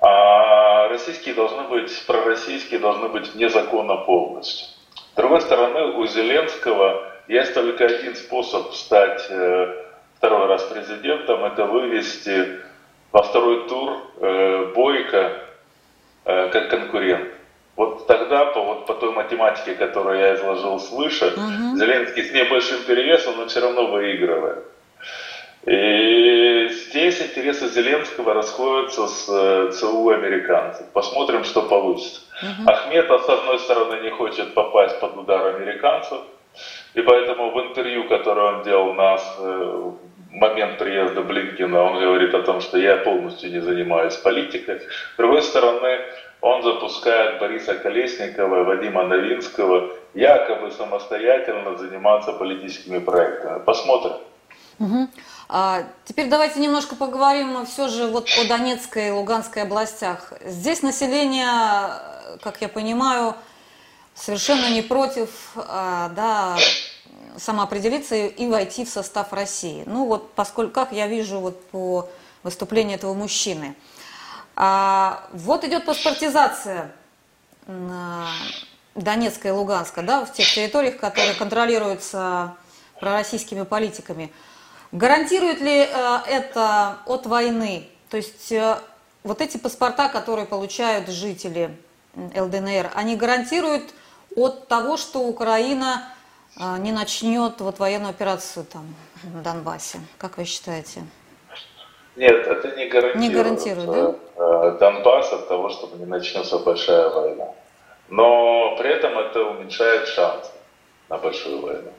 А 0.00 0.88
российские 0.88 1.34
должны 1.34 1.62
быть, 1.68 2.04
пророссийские 2.06 2.80
должны 2.80 3.08
быть 3.08 3.32
вне 3.34 3.48
закона 3.48 3.96
полностью. 3.96 4.66
С 5.12 5.16
другой 5.16 5.40
стороны, 5.40 5.96
у 5.96 6.06
Зеленского 6.06 7.02
есть 7.28 7.54
только 7.54 7.86
один 7.86 8.14
способ 8.14 8.74
стать 8.74 9.26
э, 9.30 9.74
второй 10.18 10.46
раз 10.46 10.62
президентом, 10.64 11.44
это 11.44 11.64
вывести 11.64 12.60
во 13.16 13.22
второй 13.22 13.66
тур 13.66 13.96
э, 14.20 14.72
Бойко 14.74 15.32
э, 16.26 16.48
как 16.50 16.68
конкурент. 16.68 17.30
Вот 17.74 18.06
тогда, 18.06 18.44
по, 18.44 18.62
вот 18.62 18.86
по 18.86 18.92
той 18.92 19.10
математике, 19.12 19.74
которую 19.74 20.18
я 20.18 20.34
изложил 20.34 20.78
свыше, 20.78 21.28
угу. 21.28 21.78
Зеленский 21.78 22.24
с 22.24 22.32
небольшим 22.32 22.82
перевесом, 22.86 23.38
но 23.38 23.46
все 23.46 23.60
равно 23.60 23.86
выигрывает. 23.86 24.64
И 25.64 26.68
здесь 26.68 27.22
интересы 27.22 27.68
Зеленского 27.68 28.34
расходятся 28.34 29.08
с 29.08 29.28
э, 29.30 29.70
ЦУ 29.72 30.10
американцев. 30.10 30.86
Посмотрим, 30.92 31.44
что 31.44 31.62
получится. 31.62 32.20
Угу. 32.42 32.70
Ахметов, 32.70 33.22
с 33.22 33.28
одной 33.30 33.58
стороны, 33.60 34.02
не 34.02 34.10
хочет 34.10 34.52
попасть 34.52 35.00
под 35.00 35.16
удар 35.16 35.56
американцев, 35.56 36.18
и 36.92 37.00
поэтому 37.00 37.50
в 37.50 37.60
интервью, 37.66 38.08
которое 38.08 38.58
он 38.58 38.62
делал 38.62 38.92
нас 38.92 39.36
э, 39.38 39.90
момент 40.36 40.78
приезда 40.78 41.22
Блинкина 41.22 41.82
он 41.82 42.00
говорит 42.00 42.34
о 42.34 42.42
том, 42.42 42.60
что 42.60 42.78
я 42.78 42.96
полностью 42.98 43.50
не 43.50 43.60
занимаюсь 43.60 44.14
политикой. 44.16 44.80
С 44.80 45.16
другой 45.16 45.42
стороны, 45.42 45.98
он 46.40 46.62
запускает 46.62 47.40
Бориса 47.40 47.74
Колесникова, 47.74 48.64
Вадима 48.64 49.04
Новинского 49.04 49.90
якобы 50.14 50.70
самостоятельно 50.70 51.76
заниматься 51.76 52.32
политическими 52.32 52.98
проектами. 52.98 53.60
Посмотрим. 53.64 54.16
Угу. 54.78 55.08
А, 55.48 55.84
теперь 56.04 56.28
давайте 56.28 56.60
немножко 56.60 56.96
поговорим 56.96 57.64
все 57.64 57.88
же 57.88 58.06
вот 58.08 58.28
о 58.38 58.46
Донецкой 58.46 59.08
и 59.08 59.10
Луганской 59.10 59.62
областях. 59.62 60.34
Здесь 60.44 60.82
население, 60.82 61.58
как 62.42 62.60
я 62.60 62.68
понимаю, 62.68 63.34
совершенно 64.14 64.68
не 64.70 64.82
против 64.82 65.30
а, 65.56 66.10
да, 66.10 66.56
самоопределиться 67.36 68.16
и 68.16 68.46
войти 68.46 68.84
в 68.84 68.88
состав 68.88 69.32
России. 69.32 69.84
Ну 69.86 70.06
вот, 70.06 70.32
поскольку, 70.32 70.72
как 70.72 70.92
я 70.92 71.06
вижу 71.06 71.40
вот 71.40 71.62
по 71.70 72.08
выступлению 72.42 72.96
этого 72.96 73.14
мужчины. 73.14 73.74
А, 74.54 75.26
вот 75.32 75.64
идет 75.64 75.84
паспортизация 75.84 76.92
Донецка 78.94 79.48
и 79.48 79.50
Луганска, 79.50 80.02
да, 80.02 80.24
в 80.24 80.32
тех 80.32 80.50
территориях, 80.50 80.96
которые 80.96 81.34
контролируются 81.34 82.56
пророссийскими 83.00 83.62
политиками. 83.62 84.32
Гарантирует 84.92 85.60
ли 85.60 85.80
э, 85.80 86.18
это 86.28 86.98
от 87.06 87.26
войны? 87.26 87.88
То 88.08 88.16
есть 88.16 88.52
э, 88.52 88.78
вот 89.24 89.40
эти 89.40 89.56
паспорта, 89.56 90.08
которые 90.08 90.46
получают 90.46 91.08
жители 91.08 91.76
ЛДНР, 92.14 92.92
они 92.94 93.16
гарантируют 93.16 93.92
от 94.36 94.68
того, 94.68 94.96
что 94.96 95.20
Украина 95.20 96.04
а, 96.04 96.15
не 96.58 96.92
начнет 96.92 97.60
вот 97.60 97.78
военную 97.78 98.10
операцию 98.10 98.64
там 98.64 98.94
в 99.22 99.42
Донбассе? 99.42 99.98
Как 100.18 100.38
вы 100.38 100.44
считаете? 100.44 101.02
Нет, 102.16 102.46
это 102.46 102.74
не 102.76 102.86
гарантирует, 102.86 103.16
не 103.16 103.30
гарантирует 103.30 103.90
да? 103.90 104.14
Э, 104.36 104.76
Донбасс 104.80 105.32
от 105.32 105.48
того, 105.48 105.68
чтобы 105.68 105.98
не 105.98 106.06
начнется 106.06 106.58
большая 106.58 107.10
война. 107.10 107.48
Но 108.08 108.76
при 108.78 108.90
этом 108.90 109.18
это 109.18 109.42
уменьшает 109.42 110.08
шансы 110.08 110.50
на 111.08 111.18
большую 111.18 111.60
войну. 111.60 111.92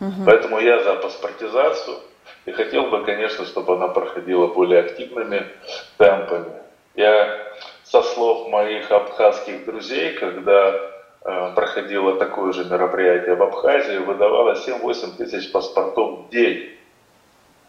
Угу. 0.00 0.24
Поэтому 0.26 0.58
я 0.58 0.82
за 0.82 0.94
паспортизацию 0.94 1.98
и 2.46 2.52
хотел 2.52 2.86
бы, 2.86 3.04
конечно, 3.04 3.44
чтобы 3.44 3.74
она 3.74 3.88
проходила 3.88 4.48
более 4.48 4.80
активными 4.80 5.46
темпами. 5.98 6.52
Я 6.94 7.38
со 7.84 8.02
слов 8.02 8.48
моих 8.48 8.90
абхазских 8.90 9.64
друзей, 9.66 10.14
когда 10.14 10.89
проходило 11.22 12.16
такое 12.16 12.52
же 12.52 12.64
мероприятие 12.64 13.34
в 13.34 13.42
Абхазии, 13.42 13.98
выдавало 13.98 14.54
7-8 14.54 15.16
тысяч 15.16 15.52
паспортов 15.52 16.20
в 16.20 16.30
день. 16.30 16.70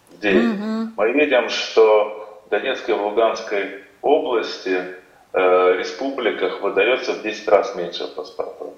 В 0.09 0.19
день. 0.19 0.53
Mm-hmm. 0.53 0.87
Мы 0.95 1.11
видим, 1.11 1.49
что 1.49 2.41
в 2.45 2.49
Донецкой 2.49 2.95
и 2.95 2.97
Луганской 2.97 3.83
области, 4.01 4.95
э, 5.33 5.75
республиках 5.77 6.61
выдается 6.61 7.13
в 7.13 7.21
10 7.21 7.47
раз 7.47 7.75
меньше 7.75 8.07
паспортов. 8.15 8.73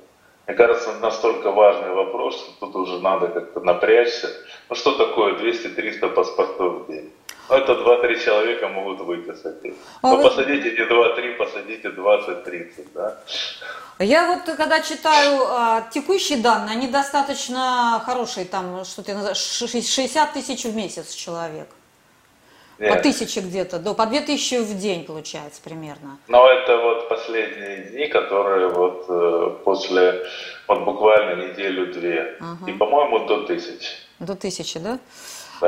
Мне 0.48 0.56
кажется, 0.58 0.94
настолько 1.02 1.52
важный 1.52 1.92
вопрос, 1.92 2.36
что 2.36 2.66
тут 2.66 2.76
уже 2.76 3.00
надо 3.00 3.28
как-то 3.28 3.62
напрячься. 3.62 4.30
Ну 4.70 4.76
что 4.76 4.98
такое 4.98 5.36
200-300 5.36 6.10
паспортов 6.10 6.84
в 6.84 6.92
день? 6.92 7.12
Ну, 7.50 7.56
это 7.56 7.74
2-3 7.74 8.24
человека 8.24 8.68
могут 8.70 9.02
выписать. 9.02 9.58
А 10.02 10.10
Но 10.10 10.18
вы... 10.18 10.24
посадите 10.24 10.72
не 10.72 10.86
2-3, 10.86 11.36
посадите 11.36 11.90
20-30, 11.90 12.88
да? 12.94 13.18
Я 14.00 14.28
вот 14.28 14.56
когда 14.56 14.82
читаю 14.82 15.42
а, 15.48 15.88
текущие 15.92 16.40
данные, 16.40 16.72
они 16.72 16.88
достаточно 16.88 18.02
хорошие, 18.06 18.46
там 18.46 18.84
что-то 18.86 19.36
60 19.36 20.34
тысяч 20.34 20.64
в 20.64 20.76
месяц 20.76 21.14
человек. 21.14 21.68
Нет. 22.80 22.92
По 22.92 23.00
тысяче 23.02 23.42
где-то, 23.42 23.78
до, 23.80 23.94
по 23.94 24.06
две 24.08 24.22
тысячи 24.22 24.56
в 24.56 24.78
день 24.78 25.06
получается 25.06 25.62
примерно. 25.64 26.18
Но 26.28 26.50
это 26.50 26.78
вот 26.78 27.08
последние 27.08 27.84
дни, 27.90 28.08
которые 28.08 28.70
вот 28.70 29.06
э, 29.08 29.58
после, 29.64 30.26
вот 30.68 30.84
буквально 30.84 31.48
неделю-две. 31.48 32.38
Угу. 32.40 32.72
И, 32.72 32.74
по-моему, 32.74 33.26
до 33.28 33.44
тысячи. 33.44 33.90
До 34.20 34.36
тысячи, 34.36 34.80
да? 34.80 35.00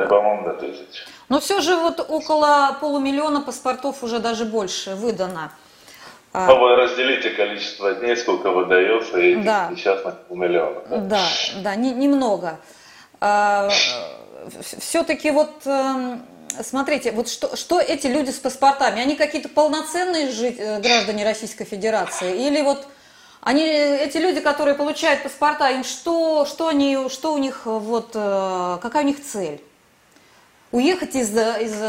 Да, 0.01 0.07
по-моему, 0.07 0.43
до 0.47 0.53
тысячи. 0.53 1.03
Но 1.29 1.39
все 1.39 1.61
же 1.61 1.75
вот 1.75 2.05
около 2.07 2.77
полумиллиона 2.79 3.41
паспортов 3.41 4.03
уже 4.03 4.19
даже 4.19 4.45
больше 4.45 4.95
выдано. 4.95 5.51
А. 6.33 6.47
Ну, 6.47 6.59
вы 6.59 6.75
разделите 6.75 7.29
количество 7.29 7.93
дней, 7.93 8.17
сколько 8.17 8.51
выдается, 8.51 9.17
и 9.17 9.35
да. 9.35 9.71
сейчас 9.75 10.03
на 10.03 10.11
полмиллиона. 10.11 10.81
Да, 10.89 10.97
да, 10.97 11.27
да 11.63 11.75
не, 11.75 11.91
немного. 11.91 12.59
А, 13.21 13.69
все-таки 14.79 15.31
вот 15.31 15.65
эм, 15.65 16.25
смотрите, 16.63 17.11
вот 17.11 17.29
что, 17.29 17.55
что 17.55 17.79
эти 17.79 18.07
люди 18.07 18.31
с 18.31 18.39
паспортами, 18.39 19.01
они 19.01 19.15
какие-то 19.15 19.49
полноценные 19.49 20.29
жить, 20.31 20.57
э, 20.59 20.79
граждане 20.79 21.23
Российской 21.23 21.65
Федерации? 21.65 22.47
Или 22.47 22.61
вот 22.61 22.85
они, 23.41 23.63
эти 23.63 24.17
люди, 24.17 24.39
которые 24.39 24.75
получают 24.75 25.23
паспорта, 25.23 25.69
им 25.69 25.83
что, 25.83 26.45
что, 26.45 26.67
они, 26.67 27.09
что 27.09 27.33
у 27.33 27.37
них, 27.37 27.61
вот, 27.65 28.11
э, 28.13 28.77
какая 28.81 29.03
у 29.03 29.07
них 29.07 29.23
цель? 29.23 29.61
Уехать 30.71 31.15
из, 31.15 31.29
из 31.31 31.79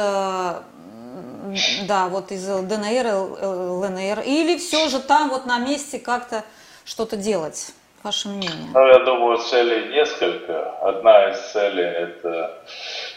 да, 1.86 2.08
вот 2.08 2.32
из 2.32 2.48
ЛДНР, 2.48 3.06
ЛНР, 3.42 4.20
или 4.26 4.58
все 4.58 4.88
же 4.88 5.00
там 5.00 5.30
вот 5.30 5.46
на 5.46 5.58
месте 5.58 5.98
как-то 5.98 6.44
что-то 6.84 7.16
делать? 7.16 7.72
Ваше 8.02 8.28
мнение? 8.28 8.70
Ну, 8.72 8.86
я 8.86 9.00
думаю, 9.00 9.38
целей 9.38 9.88
несколько. 9.92 10.70
Одна 10.78 11.30
из 11.30 11.38
целей 11.50 11.82
это, 11.82 12.62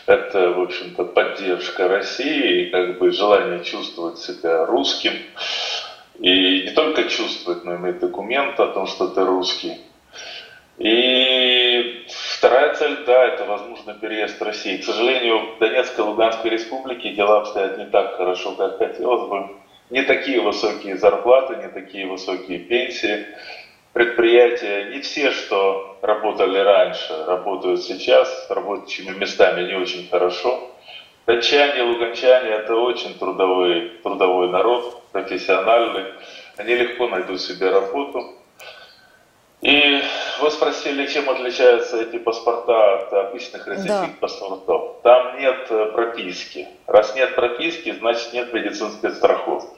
это 0.08 0.50
в 0.52 0.62
общем-то, 0.62 1.04
поддержка 1.04 1.88
России 1.88 2.64
и 2.64 2.70
как 2.72 2.98
бы 2.98 3.12
желание 3.12 3.64
чувствовать 3.64 4.18
себя 4.18 4.66
русским. 4.66 5.14
И 6.18 6.64
не 6.64 6.72
только 6.72 7.04
чувствовать, 7.04 7.66
но 7.66 7.76
иметь 7.76 8.00
документ 8.00 8.60
о 8.60 8.68
том, 8.68 8.88
что 8.88 9.08
ты 9.10 9.24
русский. 9.24 9.80
И 10.80 11.29
вторая 12.40 12.74
цель, 12.74 13.04
да, 13.06 13.26
это 13.28 13.44
возможно 13.44 13.94
переезд 13.94 14.40
в 14.40 14.44
Россию. 14.44 14.80
К 14.80 14.86
сожалению, 14.86 15.56
в 15.56 15.60
Донецкой 15.60 16.06
и 16.06 16.08
Луганской 16.08 16.52
республике 16.52 17.12
дела 17.12 17.40
обстоят 17.40 17.78
не 17.78 17.86
так 17.86 18.16
хорошо, 18.16 18.54
как 18.56 18.78
хотелось 18.78 19.30
бы. 19.30 19.50
Не 19.90 20.04
такие 20.04 20.40
высокие 20.40 20.98
зарплаты, 20.98 21.58
не 21.58 21.68
такие 21.68 22.08
высокие 22.08 22.60
пенсии. 22.60 23.26
Предприятия, 23.92 24.86
не 24.92 25.02
все, 25.02 25.32
что 25.32 25.98
работали 26.02 26.60
раньше, 26.60 27.26
работают 27.28 27.82
сейчас, 27.82 28.48
рабочими 28.50 29.10
местами 29.18 29.68
не 29.68 29.76
очень 29.76 30.08
хорошо. 30.08 30.72
Датчане, 31.26 31.84
луганчане– 31.84 32.50
это 32.52 32.74
очень 32.76 33.20
трудовой, 33.20 33.90
трудовой 34.02 34.48
народ, 34.50 35.04
профессиональный. 35.12 36.06
Они 36.56 36.74
легко 36.74 37.10
найдут 37.10 37.42
себе 37.42 37.70
работу. 37.70 38.34
И 39.62 40.02
вы 40.42 40.52
спросили, 40.52 41.08
чем 41.08 41.30
отличаются 41.30 42.02
эти 42.02 42.18
паспорта 42.18 43.00
от 43.00 43.14
обычных 43.14 43.68
российских 43.68 43.92
да. 43.92 44.18
паспортов. 44.20 44.98
Там 45.04 45.38
нет 45.40 45.68
э, 45.70 45.86
прописки. 45.94 46.68
Раз 46.88 47.16
нет 47.16 47.36
прописки, 47.36 47.92
значит 47.92 48.34
нет 48.34 48.54
медицинской 48.54 49.12
страховки. 49.12 49.78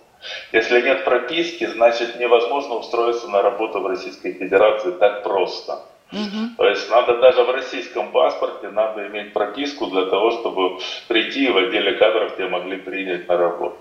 Если 0.52 0.82
нет 0.82 1.04
прописки, 1.04 1.66
значит 1.66 2.20
невозможно 2.20 2.76
устроиться 2.76 3.28
на 3.28 3.42
работу 3.42 3.80
в 3.80 3.88
Российской 3.88 4.34
Федерации 4.34 4.92
так 4.92 5.24
просто. 5.24 5.80
Угу. 6.12 6.58
То 6.58 6.68
есть 6.68 6.90
надо 6.92 7.18
даже 7.18 7.44
в 7.44 7.52
российском 7.52 8.12
паспорте 8.12 8.70
надо 8.70 9.08
иметь 9.08 9.34
прописку 9.34 9.88
для 9.88 10.06
того, 10.06 10.32
чтобы 10.32 10.80
прийти 11.08 11.50
в 11.50 11.58
отделе 11.58 11.94
кадров 11.94 12.36
тебя 12.36 12.50
могли 12.50 12.78
принять 12.78 13.28
на 13.28 13.38
работу. 13.38 13.78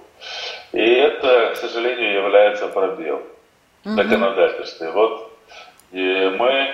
И 0.73 0.81
это, 0.81 1.53
к 1.55 1.57
сожалению, 1.57 2.23
является 2.23 2.69
пробел 2.69 3.23
угу. 3.85 3.95
законодательстве. 3.95 4.91
Вот 4.91 5.30
и 5.93 6.37
мы, 6.39 6.73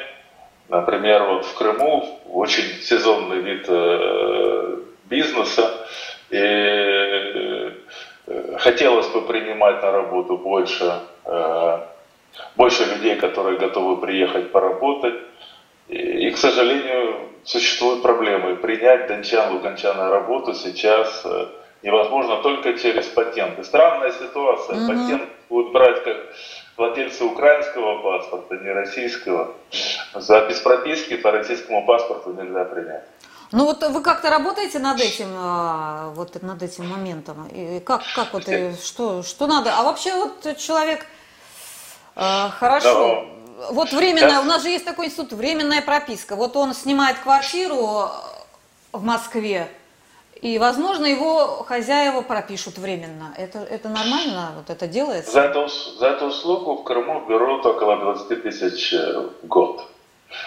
например, 0.68 1.24
вот 1.24 1.44
в 1.46 1.54
Крыму 1.54 2.20
очень 2.28 2.80
сезонный 2.82 3.40
вид 3.40 3.64
э, 3.68 4.78
бизнеса, 5.04 5.86
и 6.30 6.36
э, 6.38 7.72
хотелось 8.58 9.08
бы 9.08 9.22
принимать 9.22 9.82
на 9.82 9.92
работу 9.92 10.36
больше, 10.36 11.00
э, 11.24 11.78
больше 12.56 12.84
людей, 12.84 13.16
которые 13.16 13.58
готовы 13.58 14.00
приехать 14.00 14.52
поработать. 14.52 15.14
И, 15.88 16.30
к 16.30 16.36
сожалению, 16.36 17.30
существуют 17.44 18.02
проблемы. 18.02 18.56
Принять 18.56 19.06
дончан, 19.06 19.52
луганчан 19.52 19.96
на 19.96 20.10
работу 20.10 20.52
сейчас 20.52 21.24
невозможно 21.82 22.42
только 22.42 22.76
через 22.76 23.06
патенты. 23.06 23.62
Странная 23.62 24.10
ситуация. 24.10 24.76
Mm-hmm. 24.76 24.88
Патент 24.88 25.28
будут 25.48 25.72
брать 25.72 26.02
как 26.02 26.16
владельцы 26.76 27.24
украинского 27.24 28.02
паспорта, 28.02 28.56
не 28.56 28.70
российского. 28.70 29.54
За 30.14 30.46
без 30.46 30.58
прописки 30.60 31.16
по 31.16 31.30
российскому 31.30 31.86
паспорту 31.86 32.32
нельзя 32.32 32.64
принять. 32.64 33.04
Ну 33.52 33.64
вот 33.64 33.82
вы 33.82 34.02
как-то 34.02 34.28
работаете 34.28 34.78
над 34.80 35.00
этим, 35.00 35.28
а, 35.36 36.10
вот 36.14 36.42
над 36.42 36.62
этим 36.62 36.88
моментом? 36.88 37.46
И 37.48 37.80
как, 37.80 38.02
как 38.14 38.32
вот, 38.32 38.48
и 38.48 38.74
что, 38.82 39.22
что 39.22 39.46
надо? 39.46 39.72
А 39.76 39.84
вообще 39.84 40.14
вот 40.14 40.56
человек, 40.58 41.06
а, 42.16 42.50
хорошо, 42.50 43.28
Но... 43.56 43.72
вот 43.72 43.92
временная, 43.92 44.40
у 44.40 44.44
нас 44.44 44.62
же 44.62 44.70
есть 44.70 44.84
такой 44.84 45.06
институт, 45.06 45.32
временная 45.32 45.80
прописка. 45.80 46.34
Вот 46.34 46.56
он 46.56 46.74
снимает 46.74 47.18
квартиру 47.18 48.10
в 48.92 49.04
Москве, 49.04 49.68
и, 50.42 50.58
возможно, 50.58 51.06
его 51.06 51.64
хозяева 51.64 52.20
пропишут 52.20 52.78
временно. 52.78 53.34
Это, 53.38 53.60
это 53.60 53.88
нормально? 53.88 54.52
Вот 54.56 54.68
это 54.68 54.86
делается? 54.86 55.32
За 55.32 55.42
эту, 55.42 55.68
за 55.68 56.08
эту 56.08 56.26
услугу 56.26 56.76
в 56.76 56.84
Крыму 56.84 57.24
берут 57.26 57.64
около 57.64 57.96
20 57.96 58.42
тысяч 58.42 58.92
э, 58.92 59.28
в 59.42 59.46
год. 59.46 59.82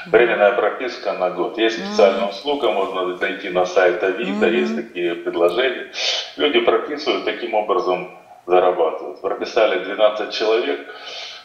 Временная 0.07 0.51
прописка 0.51 1.13
на 1.13 1.31
год. 1.31 1.57
Есть 1.57 1.83
специальная 1.83 2.25
mm-hmm. 2.25 2.29
услуга, 2.29 2.71
можно 2.71 3.17
зайти 3.17 3.49
на 3.49 3.65
сайт 3.65 4.03
Авито, 4.03 4.45
mm-hmm. 4.45 4.55
есть 4.55 4.75
такие 4.75 5.15
предложения. 5.15 5.91
Люди 6.37 6.59
прописывают, 6.59 7.25
таким 7.25 7.53
образом 7.55 8.15
зарабатывают. 8.45 9.21
Прописали 9.21 9.83
12 9.83 10.33
человек 10.33 10.87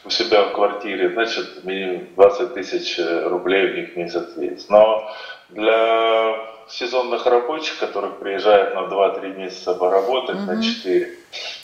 у 0.05 0.11
себя 0.11 0.43
в 0.43 0.53
квартире, 0.53 1.11
значит, 1.11 1.65
20 1.65 2.55
тысяч 2.55 2.99
э, 2.99 3.27
рублей 3.29 3.71
у 3.71 3.75
них 3.75 3.95
в 3.95 3.97
месяц 3.97 4.37
есть. 4.37 4.69
Но 4.69 5.11
для 5.49 6.54
сезонных 6.69 7.27
рабочих, 7.27 7.79
которых 7.79 8.19
приезжают 8.19 8.75
на 8.75 8.81
2-3 8.81 9.37
месяца 9.37 9.75
поработать, 9.75 10.37
угу. 10.37 10.53
на 10.53 10.63
4, 10.63 11.19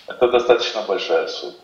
это 0.06 0.28
достаточно 0.28 0.82
большая 0.82 1.26
сумма. 1.28 1.54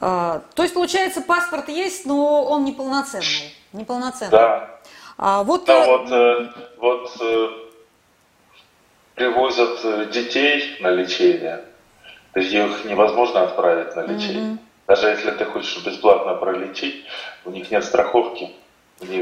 А, 0.00 0.42
то 0.54 0.62
есть, 0.62 0.74
получается, 0.74 1.20
паспорт 1.20 1.68
есть, 1.68 2.06
но 2.06 2.44
он 2.44 2.64
неполноценный. 2.64 3.54
Неполноценный. 3.72 4.30
Да. 4.30 4.80
А, 5.16 5.42
вот, 5.44 5.64
да, 5.66 5.84
э, 5.84 5.86
вот, 5.86 6.10
э, 6.10 6.48
вот 6.78 7.16
э, 7.20 7.48
привозят 9.14 10.10
детей 10.10 10.78
на 10.80 10.90
лечение. 10.90 11.64
То 12.32 12.40
есть 12.40 12.52
их 12.52 12.84
невозможно 12.84 13.42
отправить 13.42 13.94
на 13.94 14.00
лечение. 14.00 14.52
Угу. 14.52 14.58
Даже 14.88 15.08
если 15.08 15.30
ты 15.30 15.44
хочешь 15.44 15.84
бесплатно 15.84 16.34
пролечить, 16.34 17.04
у 17.44 17.50
них 17.50 17.70
нет 17.70 17.84
страховки. 17.84 18.50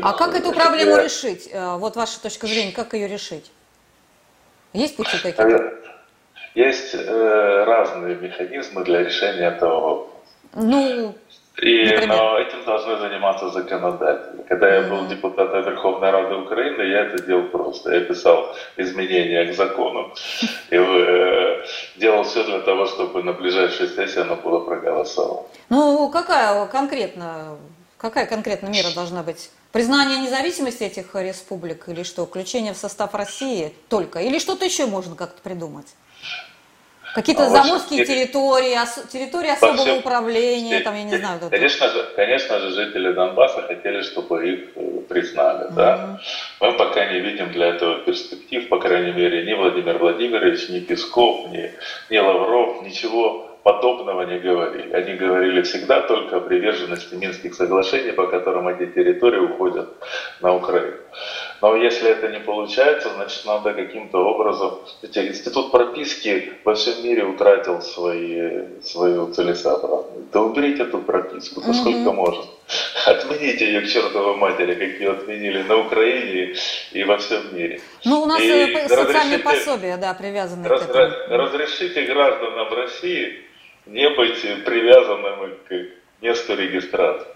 А 0.02 0.12
как 0.12 0.34
эту 0.34 0.52
проблему 0.52 0.96
решить? 0.96 1.48
Э, 1.52 1.76
вот 1.76 1.96
ваша 1.96 2.20
точка 2.20 2.46
зрения, 2.46 2.72
как 2.72 2.94
ее 2.94 3.08
решить? 3.08 3.50
Есть 4.72 4.96
пути? 4.96 5.16
Э, 5.24 5.72
есть 6.54 6.94
э, 6.94 7.64
разные 7.64 8.16
механизмы 8.16 8.84
для 8.84 9.02
решения 9.02 9.48
этого 9.48 9.80
вопроса. 9.80 10.10
Ну, 10.54 11.14
и, 11.62 12.06
но 12.06 12.38
этим 12.38 12.64
должны 12.64 12.96
заниматься 12.96 13.50
законодатели. 13.50 14.42
Когда 14.48 14.68
mm-hmm. 14.68 14.82
я 14.82 14.88
был 14.88 15.06
депутатом 15.06 15.62
Верховной 15.62 16.10
Рады 16.10 16.36
Украины, 16.36 16.82
я 16.82 17.00
это 17.02 17.22
делал 17.22 17.48
просто. 17.48 17.92
Я 17.92 18.00
писал 18.00 18.56
изменения 18.76 19.44
к 19.44 19.54
закону 19.54 20.12
и 20.70 20.76
э, 20.76 21.64
делал 21.96 22.22
все 22.24 22.44
для 22.44 22.60
того, 22.60 22.86
чтобы 22.86 23.22
на 23.22 23.32
ближайшей 23.32 23.88
сессии 23.88 24.20
оно 24.20 24.36
было 24.36 24.60
проголосовано. 24.60 25.42
Ну, 25.68 26.08
какая 26.08 26.66
конкретно, 26.66 27.58
какая 28.00 28.26
конкретно 28.26 28.68
мера 28.68 28.92
должна 28.94 29.22
быть? 29.22 29.50
Признание 29.72 30.18
независимости 30.18 30.82
этих 30.82 31.14
республик 31.14 31.88
или 31.88 32.02
что? 32.02 32.26
Включение 32.26 32.72
в 32.72 32.76
состав 32.76 33.14
России 33.14 33.72
только? 33.88 34.20
Или 34.20 34.38
что-то 34.38 34.64
еще 34.64 34.86
можно 34.86 35.14
как-то 35.14 35.40
придумать? 35.42 35.86
Какие-то 37.14 37.46
а 37.46 37.48
заморские 37.48 38.04
территории, 38.04 38.80
ос, 38.80 39.02
территории 39.12 39.50
особого 39.50 39.78
всем, 39.78 39.98
управления, 39.98 40.78
там, 40.80 40.94
я 40.94 41.02
не 41.02 41.16
знаю. 41.16 41.40
Конечно 41.50 41.88
же, 41.88 42.08
конечно 42.14 42.60
же, 42.60 42.70
жители 42.70 43.12
Донбасса 43.12 43.62
хотели, 43.62 44.02
чтобы 44.02 44.48
их 44.48 44.60
э, 44.76 45.00
признали, 45.08 45.68
mm-hmm. 45.68 45.74
да. 45.74 46.20
Мы 46.60 46.72
пока 46.74 47.12
не 47.12 47.18
видим 47.18 47.50
для 47.50 47.66
этого 47.74 48.04
перспектив, 48.04 48.68
по 48.68 48.78
крайней 48.78 49.10
мере, 49.10 49.44
ни 49.44 49.54
Владимир 49.54 49.98
Владимирович, 49.98 50.68
ни 50.68 50.78
Песков, 50.78 51.48
ни, 51.50 51.72
ни 52.10 52.18
Лавров, 52.18 52.82
ничего 52.82 53.49
подобного 53.62 54.22
не 54.22 54.38
говорили. 54.38 54.92
Они 54.92 55.14
говорили 55.14 55.62
всегда 55.62 56.00
только 56.00 56.36
о 56.36 56.40
приверженности 56.40 57.14
Минских 57.14 57.54
соглашений, 57.54 58.12
по 58.12 58.26
которым 58.26 58.68
эти 58.68 58.86
территории 58.86 59.40
уходят 59.40 59.88
на 60.40 60.54
Украину. 60.54 60.96
Но 61.60 61.76
если 61.76 62.10
это 62.10 62.28
не 62.28 62.40
получается, 62.40 63.10
значит 63.14 63.44
надо 63.44 63.74
каким-то 63.74 64.18
образом... 64.18 64.78
Кстати, 64.86 65.28
институт 65.28 65.70
прописки 65.70 66.54
во 66.64 66.74
всем 66.74 67.04
мире 67.04 67.24
утратил 67.24 67.82
свои, 67.82 68.80
свою 68.82 69.32
целесообразность. 69.32 70.30
Да 70.32 70.40
уберите 70.40 70.84
эту 70.84 70.98
прописку, 70.98 71.60
насколько 71.60 71.98
mm-hmm. 71.98 72.14
можно. 72.14 72.44
Отмените 73.04 73.66
ее 73.66 73.80
к 73.82 73.88
чертовой 73.88 74.36
матери, 74.36 74.74
как 74.74 75.00
ее 75.00 75.10
отменили 75.10 75.62
на 75.62 75.76
Украине 75.76 76.54
и 76.92 77.04
во 77.04 77.18
всем 77.18 77.54
мире. 77.54 77.80
Ну, 78.04 78.22
у 78.22 78.26
нас 78.26 78.40
и 78.40 78.48
э, 78.48 78.88
социальные 78.88 79.40
пособия, 79.40 79.96
да, 79.96 80.14
привязаны 80.14 80.66
раз, 80.68 80.82
к 80.82 80.90
этому. 80.90 81.36
Разрешите 81.36 82.02
гражданам 82.02 82.72
России 82.72 83.49
не 83.86 84.08
быть 84.10 84.40
привязанными 84.64 85.54
к 85.68 86.22
месту 86.22 86.54
регистрации. 86.54 87.28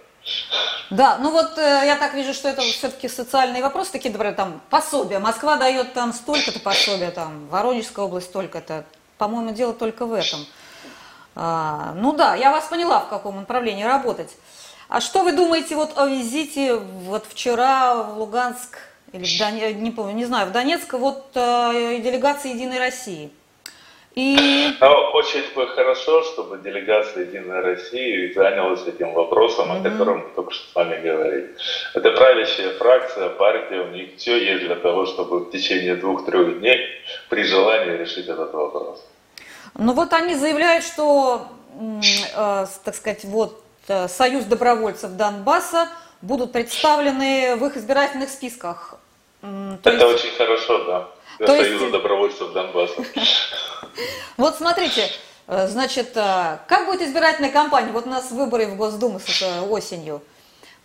Да, 0.91 1.19
ну 1.19 1.31
вот 1.31 1.59
э, 1.59 1.83
я 1.85 1.97
так 1.97 2.15
вижу, 2.15 2.33
что 2.33 2.49
это 2.49 2.63
все-таки 2.63 3.09
социальные 3.09 3.63
вопросы, 3.63 3.93
такие, 3.93 4.11
например, 4.11 4.35
там 4.35 4.61
пособия. 4.71 5.19
Москва 5.19 5.57
дает 5.57 5.93
там 5.93 6.13
столько-то 6.13 6.61
пособия, 6.61 7.11
там 7.11 7.47
Воронежская 7.49 8.05
область 8.05 8.29
столько-то. 8.29 8.85
По-моему, 9.19 9.53
дело 9.53 9.75
только 9.75 10.07
в 10.07 10.13
этом. 10.13 10.47
А, 11.35 11.93
ну 11.97 12.13
да, 12.13 12.35
я 12.35 12.53
вас 12.53 12.67
поняла, 12.67 13.01
в 13.01 13.09
каком 13.09 13.37
направлении 13.37 13.85
работать. 13.85 14.31
А 14.89 15.01
что 15.01 15.25
вы 15.25 15.33
думаете 15.33 15.77
вот 15.77 15.99
о 15.99 16.07
визите 16.07 16.75
вот 16.77 17.27
вчера 17.29 17.95
в 17.95 18.19
Луганск 18.19 18.79
или 19.13 19.25
в 19.25 19.39
Дон... 19.39 19.83
не 19.83 19.91
помню, 19.91 20.15
не 20.15 20.25
знаю, 20.25 20.49
в 20.49 20.53
Донецк 20.53 20.93
вот 20.95 21.31
э, 21.35 22.01
делегации 22.03 22.51
Единой 22.51 22.79
России? 22.79 23.31
И... 24.15 24.77
Но 24.81 25.11
очень 25.13 25.43
бы 25.55 25.67
хорошо, 25.69 26.23
чтобы 26.23 26.59
делегация 26.59 27.27
Единой 27.27 27.61
России 27.61 28.33
занялась 28.33 28.87
этим 28.87 29.13
вопросом, 29.13 29.73
mm-hmm. 29.73 29.81
о 29.81 29.91
котором 29.91 30.19
мы 30.19 30.25
только 30.37 30.53
что 30.53 30.71
с 30.71 30.75
вами 30.75 31.01
говорили. 31.03 31.57
Это 31.95 32.13
правящая 32.13 32.75
фракция, 32.75 33.31
партия, 33.31 33.81
у 33.81 33.89
них 33.89 34.17
все 34.17 34.37
есть 34.37 34.67
для 34.67 34.77
того, 34.77 35.07
чтобы 35.07 35.41
в 35.41 35.51
течение 35.51 35.97
двух-трех 35.97 36.61
дней 36.61 36.79
при 37.29 37.43
желании 37.43 37.97
решить 37.97 38.29
этот 38.29 38.53
вопрос. 38.53 39.05
Ну 39.77 39.93
вот 39.93 40.13
они 40.13 40.37
заявляют, 40.37 40.85
что, 40.85 41.49
э, 42.37 42.67
так 42.85 42.95
сказать, 42.95 43.25
вот 43.25 43.61
э, 43.89 44.07
Союз 44.07 44.45
добровольцев 44.45 45.11
Донбасса 45.13 45.89
будут 46.23 46.53
представлены 46.53 47.57
в 47.57 47.67
их 47.67 47.77
избирательных 47.77 48.29
списках. 48.29 48.95
То 49.41 49.91
Это 49.91 50.07
есть... 50.07 50.25
очень 50.25 50.37
хорошо, 50.37 50.85
да. 50.85 51.09
То 51.39 51.47
Союза 51.47 51.85
есть... 51.85 51.93
добровольцев 51.93 52.53
Донбасса. 52.53 53.03
Вот 54.37 54.57
смотрите, 54.57 55.09
э, 55.47 55.69
значит, 55.69 56.17
э, 56.17 56.59
как 56.67 56.87
будет 56.87 57.03
избирательная 57.03 57.53
кампания? 57.53 57.93
Вот 57.93 58.07
у 58.07 58.11
нас 58.11 58.31
выборы 58.31 58.67
в 58.67 58.77
Госдуму 58.77 59.21
с 59.21 59.43
э, 59.43 59.61
осенью. 59.61 60.23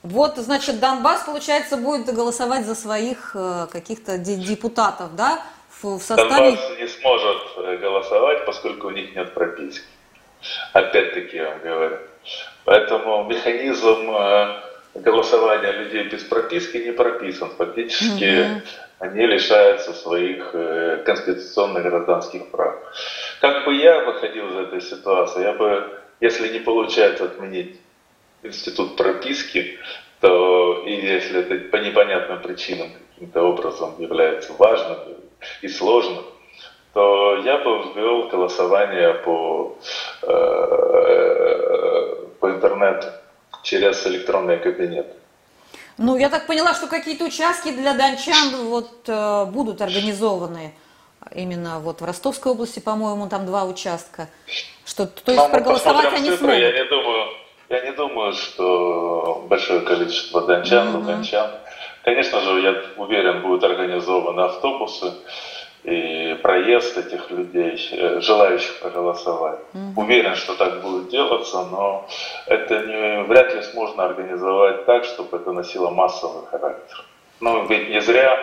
Вот, 0.04 0.38
значит, 0.38 0.80
Донбасс, 0.80 1.24
получается, 1.24 1.76
будет 1.76 2.06
голосовать 2.14 2.66
за 2.66 2.74
своих 2.74 3.36
каких-то 3.70 4.18
депутатов, 4.18 5.14
да, 5.16 5.44
в 5.82 6.00
составе... 6.00 6.52
Донбасс 6.52 6.80
не 6.80 6.88
сможет 6.88 7.82
голосовать, 7.82 8.46
поскольку 8.46 8.88
у 8.88 8.92
них 8.92 9.14
нет 9.14 9.34
прописки. 9.34 9.84
Опять-таки 10.72 11.36
я 11.36 11.50
вам 11.50 11.60
говорю. 11.60 11.98
Поэтому 12.64 13.26
механизм 13.26 14.10
голосования 14.96 15.72
людей 15.74 16.04
без 16.06 16.24
прописки 16.24 16.78
не 16.78 16.94
прописан. 16.94 17.50
Фактически 17.58 18.54
угу 18.54 18.62
они 19.00 19.26
лишаются 19.26 19.94
своих 19.94 20.52
э, 20.54 21.04
конституционных 21.06 21.84
гражданских 21.84 22.52
прав. 22.52 22.76
Как 23.40 23.66
бы 23.66 23.74
я 23.76 24.04
выходил 24.04 24.50
из 24.50 24.68
этой 24.68 24.82
ситуации, 24.82 25.44
я 25.44 25.54
бы, 25.54 26.00
если 26.20 26.50
не 26.50 26.60
получается 26.60 27.24
отменить 27.26 27.80
институт 28.44 28.98
прописки, 28.98 29.80
то 30.20 30.84
и 30.86 30.92
если 30.92 31.40
это 31.40 31.70
по 31.70 31.78
непонятным 31.78 32.42
причинам 32.42 32.90
каким-то 33.14 33.44
образом 33.44 33.96
является 34.00 34.52
важным 34.54 34.98
и 35.62 35.70
сложным, 35.70 36.26
то 36.94 37.38
я 37.46 37.58
бы 37.60 37.94
ввел 37.96 38.28
голосование 38.28 39.14
по, 39.14 39.78
э, 40.24 42.16
по 42.40 42.52
интернету 42.52 43.08
через 43.64 44.06
электронный 44.08 44.58
кабинет. 44.58 45.08
Ну, 46.00 46.16
я 46.16 46.30
так 46.30 46.48
поняла, 46.48 46.74
что 46.74 46.88
какие-то 46.88 47.26
участки 47.26 47.72
для 47.72 47.94
дончан 47.94 48.56
вот 48.70 48.90
э, 49.08 49.46
будут 49.46 49.82
организованы 49.82 50.74
именно 51.36 51.80
вот 51.80 52.00
в 52.00 52.06
Ростовской 52.06 52.54
области, 52.54 52.80
по-моему, 52.80 53.28
там 53.28 53.46
два 53.46 53.66
участка. 53.66 54.30
Что, 54.86 55.08
то 55.08 55.32
есть 55.34 55.52
проголосовать 55.52 56.14
они 56.14 56.30
цифры, 56.30 56.38
смогут. 56.38 56.62
Я 56.62 56.72
не 56.72 56.86
думаю, 56.86 57.28
я 57.68 57.82
не 57.82 57.92
думаю, 57.92 58.34
что 58.34 59.46
большое 59.50 59.82
количество 59.82 60.42
дончан, 60.42 60.88
mm-hmm. 60.88 61.06
дончан. 61.06 61.52
Конечно 62.06 62.40
же, 62.40 62.62
я 62.62 62.82
уверен, 62.96 63.42
будут 63.42 63.66
организованы 63.66 64.40
автобусы 64.40 65.14
и 65.84 66.38
проезд 66.42 66.98
этих 66.98 67.32
людей, 67.32 67.90
э, 67.92 68.20
желающих 68.20 68.80
проголосовать. 68.80 69.60
Угу. 69.74 70.02
Уверен, 70.02 70.36
что 70.36 70.56
так 70.56 70.82
будет 70.82 71.10
делаться, 71.10 71.64
но 71.72 72.08
это 72.48 72.86
не, 72.86 73.24
вряд 73.24 73.56
ли 73.56 73.62
сможно 73.62 74.06
организовать 74.06 74.86
так, 74.86 75.06
чтобы 75.06 75.38
это 75.38 75.52
носило 75.52 75.90
массовый 75.90 76.46
характер. 76.48 77.06
Ну, 77.40 77.66
ведь 77.68 77.90
не 77.90 78.02
зря 78.02 78.38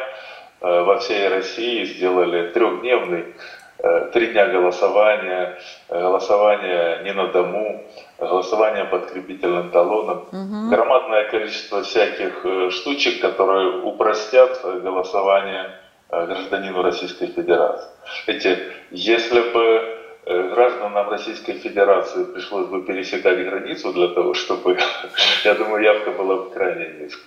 э, 0.62 0.82
во 0.82 0.98
всей 0.98 1.28
России 1.28 1.84
сделали 1.84 2.48
трехдневный 2.52 3.34
э, 3.80 4.10
три 4.14 4.28
дня 4.28 4.46
голосования, 4.46 5.58
голосование 5.90 7.02
не 7.04 7.12
на 7.12 7.26
дому, 7.26 7.84
голосование 8.18 8.86
подкрепительным 8.86 9.70
талоном. 9.70 10.24
Угу. 10.32 10.70
Громадное 10.70 11.28
количество 11.28 11.82
всяких 11.82 12.46
штучек, 12.70 13.20
которые 13.20 13.82
упростят 13.82 14.58
голосование 14.82 15.70
гражданину 16.10 16.82
Российской 16.82 17.26
Федерации. 17.26 17.88
Эти, 18.26 18.58
если 18.90 19.40
бы 19.52 19.98
э, 20.24 20.54
гражданам 20.54 21.08
Российской 21.10 21.54
Федерации 21.54 22.24
пришлось 22.24 22.68
бы 22.68 22.82
пересекать 22.84 23.44
границу 23.44 23.92
для 23.92 24.08
того, 24.08 24.34
чтобы, 24.34 24.78
я 25.44 25.54
думаю, 25.54 25.82
явка 25.82 26.12
была 26.12 26.36
бы 26.36 26.50
крайне 26.50 27.04
низкой. 27.04 27.22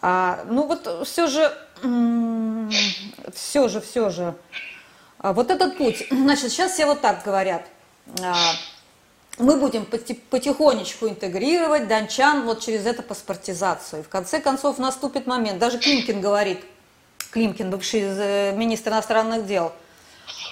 А, 0.00 0.40
ну 0.48 0.66
вот 0.66 1.06
все 1.06 1.26
же, 1.26 1.52
все 3.32 3.68
же, 3.68 3.80
все 3.80 4.10
же, 4.10 4.34
а 5.18 5.32
вот 5.32 5.50
этот 5.50 5.76
путь, 5.76 6.06
значит, 6.10 6.50
сейчас 6.50 6.72
все 6.72 6.86
вот 6.86 7.00
так 7.00 7.22
говорят, 7.24 7.62
а, 8.22 8.34
мы 9.38 9.56
будем 9.56 9.86
потихонечку 9.86 11.08
интегрировать 11.08 11.88
дончан 11.88 12.42
вот 12.42 12.60
через 12.60 12.86
эту 12.86 13.02
паспортизацию. 13.02 14.00
И 14.00 14.04
в 14.04 14.08
конце 14.08 14.40
концов 14.40 14.78
наступит 14.78 15.26
момент, 15.26 15.58
даже 15.58 15.78
Климкин 15.78 16.20
говорит– 16.20 16.60
Климкин, 17.32 17.70
бывший 17.70 18.02
э, 18.02 18.52
министр 18.54 18.90
иностранных 18.90 19.46
дел. 19.46 19.72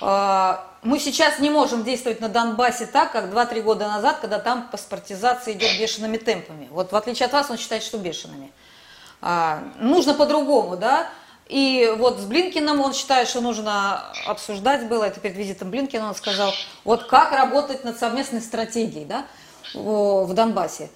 А, 0.01 0.67
мы 0.83 0.99
сейчас 0.99 1.39
не 1.39 1.51
можем 1.51 1.85
действовать 1.85 2.21
на 2.21 2.31
Донбассе 2.31 2.87
так, 2.87 3.13
как 3.13 3.27
2-3 3.27 3.61
года 3.61 3.87
назад, 3.87 4.19
когда 4.21 4.39
там 4.39 4.69
паспортизация 4.71 5.53
идет 5.53 5.79
бешеными 5.79 6.17
темпами. 6.17 6.69
Вот 6.71 6.93
в 6.93 6.97
отличие 6.97 7.27
от 7.27 7.33
вас, 7.33 7.51
он 7.51 7.59
считает, 7.59 7.83
что 7.83 7.99
бешеными. 7.99 8.51
А, 9.21 9.63
нужно 9.79 10.15
по-другому, 10.15 10.79
да? 10.79 11.09
И 11.49 11.93
вот 11.99 12.19
с 12.19 12.25
Блинкиным 12.25 12.81
он 12.81 12.95
считает, 12.95 13.29
что 13.29 13.41
нужно 13.43 14.05
обсуждать 14.25 14.89
было, 14.89 15.05
это 15.05 15.21
перед 15.21 15.37
визитом 15.37 15.71
Блинкина 15.71 16.09
он 16.09 16.15
сказал, 16.15 16.53
вот 16.85 17.05
как 17.09 17.33
работать 17.33 17.85
над 17.85 17.99
совместной 17.99 18.41
стратегией, 18.41 19.05
да, 19.05 19.27
в 19.75 20.33
Донбассе. 20.33 20.91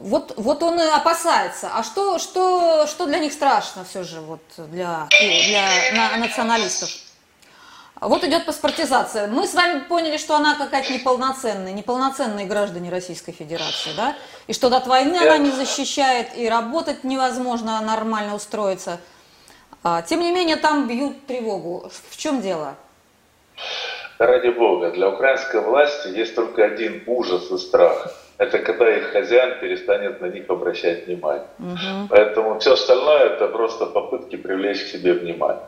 Вот, 0.00 0.34
вот 0.36 0.62
он 0.62 0.78
и 0.80 0.84
опасается. 0.84 1.70
А 1.74 1.82
что, 1.82 2.18
что, 2.18 2.86
что 2.86 3.06
для 3.06 3.18
них 3.18 3.32
страшно 3.32 3.84
все 3.84 4.02
же, 4.02 4.20
вот 4.20 4.40
для, 4.56 5.08
для 5.10 6.16
националистов? 6.18 6.90
Вот 7.98 8.22
идет 8.24 8.44
паспортизация. 8.44 9.26
Мы 9.26 9.46
с 9.46 9.54
вами 9.54 9.80
поняли, 9.80 10.18
что 10.18 10.36
она 10.36 10.54
какая-то 10.54 10.92
неполноценная, 10.92 11.72
неполноценные 11.72 12.46
граждане 12.46 12.90
Российской 12.90 13.32
Федерации, 13.32 13.90
да? 13.96 14.14
И 14.46 14.52
что 14.52 14.66
от 14.68 14.86
войны 14.86 15.16
она 15.16 15.38
не 15.38 15.50
защищает, 15.50 16.36
и 16.36 16.46
работать 16.46 17.04
невозможно 17.04 17.80
нормально 17.80 18.34
устроиться. 18.34 19.00
А, 19.82 20.02
тем 20.02 20.20
не 20.20 20.30
менее, 20.30 20.56
там 20.56 20.86
бьют 20.86 21.26
тревогу. 21.26 21.90
В 22.10 22.16
чем 22.18 22.42
дело? 22.42 22.74
Ради 24.18 24.48
бога, 24.48 24.90
для 24.90 25.08
украинской 25.08 25.62
власти 25.62 26.08
есть 26.08 26.34
только 26.34 26.64
один 26.64 27.02
ужас 27.06 27.50
и 27.50 27.56
страх– 27.56 28.12
это 28.38 28.58
когда 28.58 28.96
их 28.96 29.12
хозяин 29.12 29.58
перестанет 29.60 30.20
на 30.20 30.26
них 30.26 30.48
обращать 30.50 31.06
внимание. 31.06 31.46
Угу. 31.58 32.08
Поэтому 32.10 32.58
все 32.58 32.72
остальное 32.72 33.30
это 33.30 33.48
просто 33.48 33.86
попытки 33.86 34.36
привлечь 34.36 34.84
к 34.84 34.88
себе 34.88 35.14
внимание. 35.14 35.62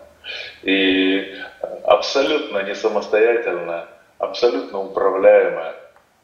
И 0.62 1.34
абсолютно 1.84 2.62
не 2.62 2.74
самостоятельно, 2.74 3.88
абсолютно 4.18 4.80
управляемая, 4.80 5.74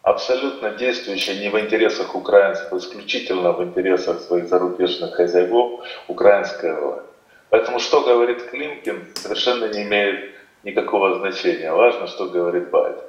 абсолютно 0.03 0.71
действующая 0.73 1.41
не 1.41 1.49
в 1.49 1.59
интересах 1.59 2.15
украинцев, 2.15 2.71
а 2.73 2.77
исключительно 2.77 3.53
в 3.53 3.65
интересах 3.65 4.21
своих 4.21 4.49
зарубежных 4.49 5.15
хозяев, 5.15 5.81
украинская 6.09 6.75
власть. 6.75 7.07
Поэтому 7.49 7.79
что 7.79 8.03
говорит 8.03 8.51
Климкин, 8.51 9.07
совершенно 9.15 9.67
не 9.67 9.83
имеет 9.85 10.35
никакого 10.65 11.19
значения. 11.21 11.73
Важно, 11.73 12.07
что 12.07 12.27
говорит 12.27 12.69
Байден. 12.71 13.01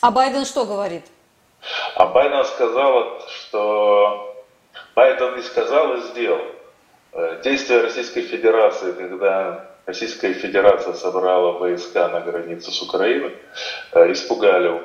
А 0.00 0.10
Байден 0.10 0.44
что 0.44 0.64
говорит? 0.66 1.04
А 1.94 2.06
Байден 2.06 2.44
сказал, 2.44 3.20
что 3.28 4.44
Байден 4.94 5.36
не 5.36 5.42
сказал 5.42 5.94
и 5.94 6.00
сделал. 6.02 6.44
Э, 7.12 7.40
действия 7.42 7.80
Российской 7.80 8.22
Федерации, 8.22 8.92
когда 8.92 9.70
Российская 9.86 10.32
Федерация 10.32 10.94
собрала 10.94 11.52
войска 11.52 12.08
на 12.08 12.20
границе 12.20 12.70
с 12.70 12.82
Украиной, 12.82 13.34
э, 13.92 14.12
испугали 14.12 14.80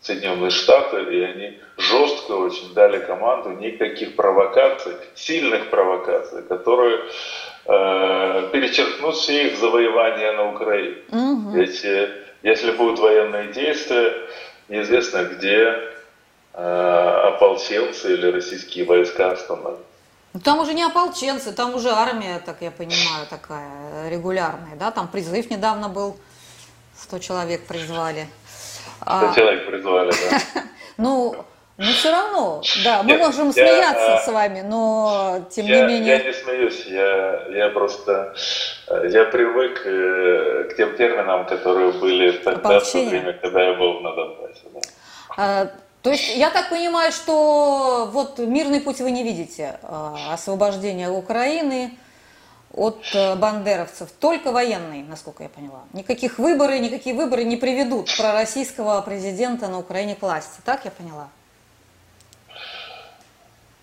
Соединенные 0.00 0.50
Штаты, 0.50 1.02
и 1.02 1.20
они 1.22 1.60
жестко 1.78 2.32
очень 2.32 2.72
дали 2.74 2.98
команду 2.98 3.50
никаких 3.50 4.14
провокаций, 4.14 4.92
сильных 5.14 5.70
провокаций, 5.70 6.42
которые 6.42 7.00
э, 7.64 8.48
перечеркнут 8.52 9.16
все 9.16 9.48
их 9.48 9.58
завоевания 9.58 10.32
на 10.32 10.52
Украине. 10.52 10.96
Угу. 11.10 11.50
Ведь 11.56 11.84
э, 11.84 12.10
если 12.42 12.72
будут 12.72 13.00
военные 13.00 13.48
действия, 13.48 14.14
неизвестно 14.68 15.24
где 15.24 15.95
ополченцы 16.56 18.14
или 18.14 18.26
российские 18.28 18.84
войска 18.84 19.32
остановятся. 19.32 19.84
Ну, 20.32 20.40
там 20.40 20.58
уже 20.58 20.74
не 20.74 20.82
ополченцы, 20.82 21.52
там 21.52 21.74
уже 21.74 21.90
армия, 21.90 22.40
так 22.44 22.56
я 22.60 22.70
понимаю, 22.70 23.26
такая 23.28 24.10
регулярная, 24.10 24.76
да? 24.76 24.90
Там 24.90 25.08
призыв 25.08 25.50
недавно 25.50 25.88
был, 25.88 26.16
100 26.98 27.18
человек 27.20 27.66
призвали. 27.66 28.26
100 29.00 29.06
а... 29.06 29.34
человек 29.34 29.66
призвали, 29.66 30.12
да. 30.12 30.62
Ну, 30.98 31.36
но 31.78 31.84
все 31.84 32.10
равно, 32.10 32.62
да, 32.84 33.02
мы 33.02 33.10
Нет, 33.10 33.20
можем 33.20 33.52
смеяться 33.52 34.12
я, 34.12 34.18
с 34.18 34.28
вами, 34.28 34.62
но 34.62 35.46
тем 35.50 35.66
я, 35.66 35.86
не 35.86 35.92
менее... 35.92 36.16
Я 36.16 36.24
не 36.24 36.32
смеюсь, 36.32 36.86
я, 36.86 37.48
я 37.50 37.68
просто, 37.68 38.34
я 38.88 39.24
привык 39.26 39.82
э, 39.84 40.70
к 40.70 40.76
тем 40.76 40.96
терминам, 40.96 41.44
которые 41.44 41.92
были 41.92 42.32
тогда, 42.32 42.80
в 42.80 42.90
то 42.90 43.04
время, 43.04 43.34
когда 43.34 43.62
я 43.62 43.74
был 43.74 44.00
на 44.00 44.14
Донбассе. 44.14 44.62
Да. 44.72 44.80
А, 45.36 45.70
то 46.06 46.12
есть 46.12 46.36
я 46.36 46.50
так 46.50 46.70
понимаю, 46.70 47.10
что 47.10 48.08
вот 48.12 48.38
мирный 48.38 48.80
путь 48.80 49.00
вы 49.00 49.10
не 49.10 49.24
видите, 49.24 49.80
а, 49.82 50.34
освобождение 50.34 51.10
Украины 51.10 51.98
от 52.72 53.02
э, 53.12 53.34
бандеровцев, 53.34 54.12
только 54.20 54.52
военный, 54.52 55.02
насколько 55.02 55.42
я 55.42 55.48
поняла. 55.48 55.80
Никаких 55.92 56.38
выборов, 56.38 56.78
никакие 56.78 57.16
выборы 57.16 57.42
не 57.42 57.56
приведут 57.56 58.08
пророссийского 58.16 59.02
президента 59.02 59.66
на 59.66 59.80
Украине 59.80 60.14
к 60.14 60.22
власти, 60.22 60.60
так 60.64 60.84
я 60.84 60.92
поняла? 60.92 61.28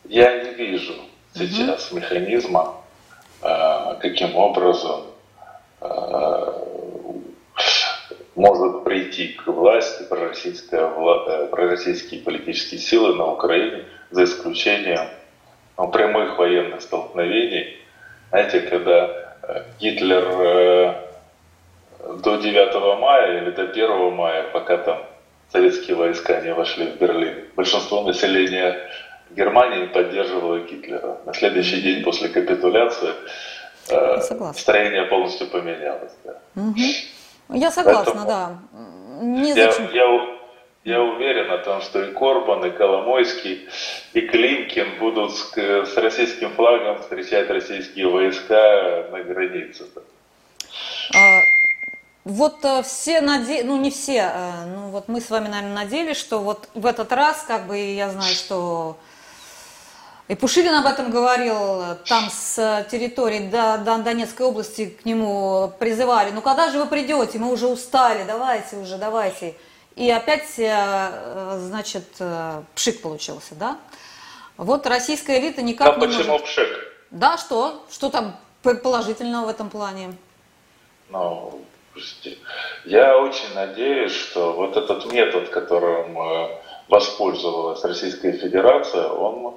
Я 0.05 0.45
не 0.45 0.53
вижу 0.53 0.95
сейчас 1.35 1.91
угу. 1.91 1.99
механизма, 1.99 2.75
э, 3.41 3.97
каким 3.99 4.33
образом 4.37 5.07
э, 5.81 6.52
может 8.35 8.83
прийти 8.83 9.29
к 9.29 9.47
власти 9.47 10.03
пророссийская, 10.03 10.89
э, 10.89 11.47
пророссийские 11.47 12.21
политические 12.21 12.79
силы 12.79 13.15
на 13.15 13.25
Украине, 13.31 13.85
за 14.11 14.25
исключением 14.25 15.07
ну, 15.77 15.87
прямых 15.89 16.37
военных 16.37 16.81
столкновений. 16.81 17.77
Знаете, 18.29 18.61
когда 18.61 19.35
Гитлер 19.79 21.03
до 22.23 22.37
9 22.37 22.99
мая 22.99 23.41
или 23.41 23.51
до 23.51 23.63
1 23.63 24.13
мая, 24.13 24.43
пока 24.51 24.77
там 24.77 25.03
советские 25.51 25.95
войска 25.95 26.41
не 26.41 26.53
вошли 26.53 26.87
в 26.87 26.97
Берлин, 26.97 27.45
большинство 27.55 28.03
населения 28.03 28.77
Германия 29.31 29.87
поддерживала 29.87 30.59
Гитлера. 30.59 31.17
На 31.25 31.33
следующий 31.33 31.81
день 31.81 32.03
после 32.03 32.29
капитуляции 32.29 33.13
э, 33.89 34.21
строение 34.55 35.03
полностью 35.03 35.47
поменялось. 35.47 36.11
Да. 36.23 36.35
Угу. 36.55 36.75
Я 37.49 37.71
согласна, 37.71 38.13
Поэтому 38.13 38.27
да. 38.27 38.57
Незачем... 39.21 39.89
Я, 39.93 40.03
я, 40.03 40.33
я 40.83 41.01
уверен 41.01 41.51
о 41.51 41.59
том, 41.59 41.81
что 41.81 42.03
и 42.03 42.13
Корбан, 42.13 42.65
и 42.65 42.71
Коломойский, 42.71 43.69
и 44.13 44.21
Климкин 44.21 44.99
будут 44.99 45.33
с, 45.33 45.53
с 45.55 45.97
российским 45.97 46.51
флагом 46.51 46.99
встречать 46.99 47.49
российские 47.49 48.07
войска 48.07 49.07
на 49.11 49.23
границе. 49.23 49.85
А, 51.15 51.41
вот 52.25 52.63
э, 52.63 52.81
все 52.83 53.21
надеялись, 53.21 53.65
ну 53.65 53.79
не 53.79 53.91
все, 53.91 54.31
э, 54.33 54.65
ну 54.65 54.89
вот 54.89 55.07
мы 55.07 55.21
с 55.21 55.29
вами, 55.29 55.47
наверное, 55.47 55.83
надеялись, 55.83 56.17
что 56.17 56.39
вот 56.39 56.69
в 56.73 56.85
этот 56.85 57.11
раз, 57.11 57.43
как 57.43 57.67
бы 57.67 57.77
я 57.77 58.09
знаю, 58.09 58.33
что 58.33 58.97
и 60.27 60.35
Пушилин 60.35 60.73
об 60.73 60.85
этом 60.85 61.11
говорил, 61.11 61.97
там 62.07 62.29
с 62.29 62.87
территории 62.89 63.49
до, 63.49 63.77
до 63.77 63.97
Донецкой 63.97 64.45
области 64.45 64.85
к 64.87 65.05
нему 65.05 65.73
призывали, 65.79 66.31
ну 66.31 66.41
когда 66.41 66.71
же 66.71 66.79
вы 66.79 66.85
придете, 66.85 67.39
мы 67.39 67.51
уже 67.51 67.67
устали, 67.67 68.23
давайте 68.25 68.77
уже, 68.77 68.97
давайте. 68.97 69.55
И 69.95 70.09
опять, 70.09 70.57
э, 70.57 71.57
значит, 71.59 72.05
э, 72.19 72.63
пшик 72.73 73.01
получился, 73.01 73.53
да? 73.53 73.77
Вот 74.57 74.87
российская 74.87 75.39
элита 75.39 75.61
никак 75.61 75.87
а 75.87 75.99
не 75.99 76.07
почему 76.07 76.31
может... 76.31 76.45
пшик? 76.47 76.69
Да, 77.11 77.37
что? 77.37 77.85
Что 77.91 78.09
там 78.09 78.35
положительного 78.63 79.45
в 79.45 79.49
этом 79.49 79.69
плане? 79.69 80.15
Ну, 81.09 81.61
я 82.85 83.17
очень 83.19 83.53
надеюсь, 83.53 84.13
что 84.13 84.53
вот 84.53 84.77
этот 84.77 85.11
метод, 85.11 85.49
которым 85.49 86.17
воспользовалась 86.93 87.83
Российская 87.83 88.33
Федерация, 88.33 89.07
он, 89.07 89.55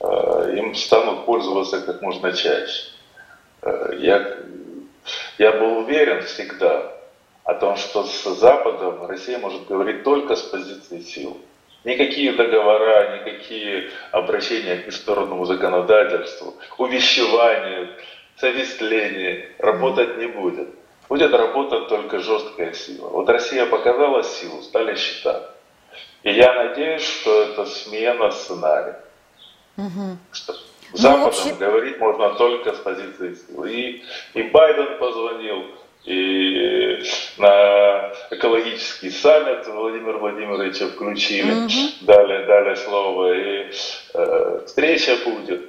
э, 0.00 0.54
им 0.56 0.74
станут 0.74 1.26
пользоваться 1.26 1.80
как 1.80 2.02
можно 2.02 2.32
чаще. 2.32 2.90
Э, 3.62 3.94
я, 4.00 4.36
я 5.38 5.52
был 5.52 5.78
уверен 5.78 6.22
всегда 6.24 6.92
о 7.44 7.54
том, 7.54 7.76
что 7.76 8.02
с 8.02 8.24
Западом 8.24 9.06
Россия 9.06 9.38
может 9.38 9.66
говорить 9.68 10.02
только 10.02 10.34
с 10.34 10.42
позиции 10.42 11.00
сил. 11.02 11.36
Никакие 11.84 12.32
договора, 12.32 13.20
никакие 13.20 13.90
обращения 14.10 14.76
к 14.78 14.86
международному 14.86 15.44
законодательству, 15.44 16.54
увещевания, 16.78 17.90
совестление 18.38 19.50
работать 19.58 20.18
не 20.18 20.26
будет. 20.26 20.68
Будет 21.08 21.32
работать 21.32 21.88
только 21.88 22.18
жесткая 22.18 22.72
сила. 22.72 23.08
Вот 23.08 23.28
Россия 23.28 23.66
показала 23.66 24.24
силу, 24.24 24.62
стали 24.62 24.96
считать. 24.96 25.42
И 26.22 26.32
я 26.32 26.52
надеюсь, 26.54 27.02
что 27.02 27.42
это 27.42 27.66
смена 27.66 28.30
сценария. 28.30 29.00
Угу. 29.76 30.18
Что 30.32 30.52
ну, 30.92 30.98
Западом 30.98 31.24
вообще... 31.24 31.54
говорить 31.54 31.98
можно 31.98 32.34
только 32.34 32.72
с 32.72 32.78
позиции 32.78 33.34
силы. 33.34 33.72
И, 33.72 34.04
и 34.34 34.42
Байден 34.42 34.98
позвонил, 34.98 35.64
и 36.04 37.02
на 37.38 38.12
экологический 38.30 39.10
саммит 39.10 39.66
Владимир 39.66 40.18
Владимировича 40.18 40.88
включили, 40.88 41.52
угу. 41.52 41.72
дали, 42.02 42.44
дали 42.44 42.74
слово, 42.74 43.32
и 43.32 43.70
э, 44.14 44.60
встреча 44.66 45.16
будет. 45.24 45.62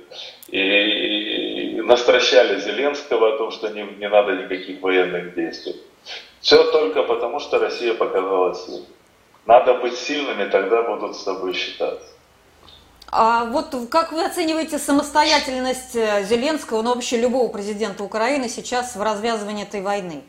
И, 0.50 0.60
и 0.60 1.82
настращали 1.82 2.60
Зеленского 2.60 3.36
о 3.36 3.38
том, 3.38 3.52
что 3.52 3.70
не, 3.70 3.84
не 3.84 4.10
надо 4.10 4.34
никаких 4.34 4.82
военных 4.82 5.34
действий. 5.36 5.76
Все 6.42 6.64
только 6.72 7.04
потому, 7.04 7.40
что 7.40 7.60
Россия 7.60 7.94
показала 7.94 8.54
силу. 8.54 8.86
Надо 9.46 9.76
быть 9.76 9.98
сильными, 9.98 10.50
тогда 10.50 10.84
будут 10.84 11.16
с 11.16 11.24
тобой 11.24 11.54
считаться. 11.54 12.08
А 13.16 13.46
вот 13.46 13.76
как 13.92 14.12
вы 14.12 14.26
оцениваете 14.26 14.80
самостоятельность 14.80 15.96
э, 15.96 16.24
Зеленского, 16.24 16.82
ну 16.82 16.96
вообще 16.96 17.20
любого 17.20 17.52
президента 17.52 18.04
Украины 18.04 18.50
сейчас 18.50 18.96
в 18.96 19.02
развязывании 19.04 19.64
этой 19.64 19.82
войны? 19.82 20.24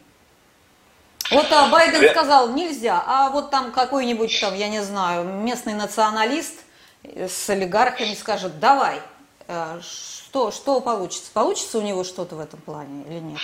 Вот 1.31 1.46
а 1.50 1.70
Байден 1.70 2.11
сказал, 2.11 2.50
нельзя, 2.50 3.03
а 3.07 3.31
вот 3.31 3.50
там 3.50 3.72
какой-нибудь 3.72 4.38
там, 4.38 4.55
я 4.55 4.68
не 4.68 4.83
знаю, 4.83 5.24
местный 5.24 5.72
националист 5.72 6.61
с 7.05 7.48
олигархами 7.48 8.12
скажет, 8.12 8.59
давай, 8.61 9.00
э, 9.48 9.81
что, 9.81 10.50
что 10.50 10.81
получится? 10.81 11.31
Получится 11.33 11.79
у 11.79 11.83
него 11.83 12.05
что-то 12.05 12.37
в 12.37 12.40
этом 12.40 12.61
плане 12.61 13.05
или 13.09 13.20
нет? 13.20 13.38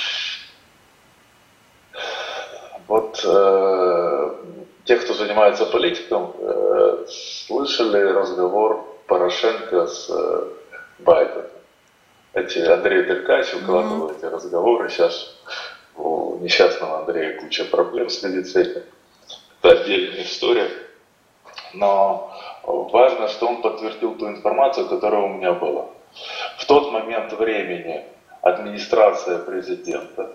Вот 2.87 3.25
э, 3.25 4.35
те, 4.85 4.97
кто 4.97 5.15
занимается 5.15 5.67
политиком, 5.67 6.35
э, 6.39 7.07
слышали 7.09 7.99
разговор 7.99 8.87
Порошенко 9.07 9.87
с 9.87 10.11
э, 10.11 10.45
Байденом. 10.99 11.47
Эти 12.33 12.59
Андрей 12.61 13.05
Деркач 13.05 13.53
выкладывал 13.55 14.09
mm-hmm. 14.09 14.19
эти 14.19 14.25
разговоры. 14.27 14.89
Сейчас 14.89 15.37
у 15.97 16.39
несчастного 16.39 17.01
Андрея 17.01 17.41
куча 17.41 17.65
проблем 17.65 18.09
с 18.09 18.23
медициной. 18.23 18.85
Это 19.63 19.81
отдельная 19.81 20.23
история. 20.23 20.71
Но 21.75 22.33
важно, 22.65 23.29
что 23.29 23.49
он 23.49 23.63
подтвердил 23.63 24.15
ту 24.15 24.29
информацию, 24.29 24.89
которая 24.89 25.23
у 25.23 25.29
меня 25.29 25.53
была. 25.53 25.87
В 26.59 26.65
тот 26.67 26.93
момент 26.93 27.33
времени 27.33 28.05
администрация 28.43 29.39
президента 29.39 30.33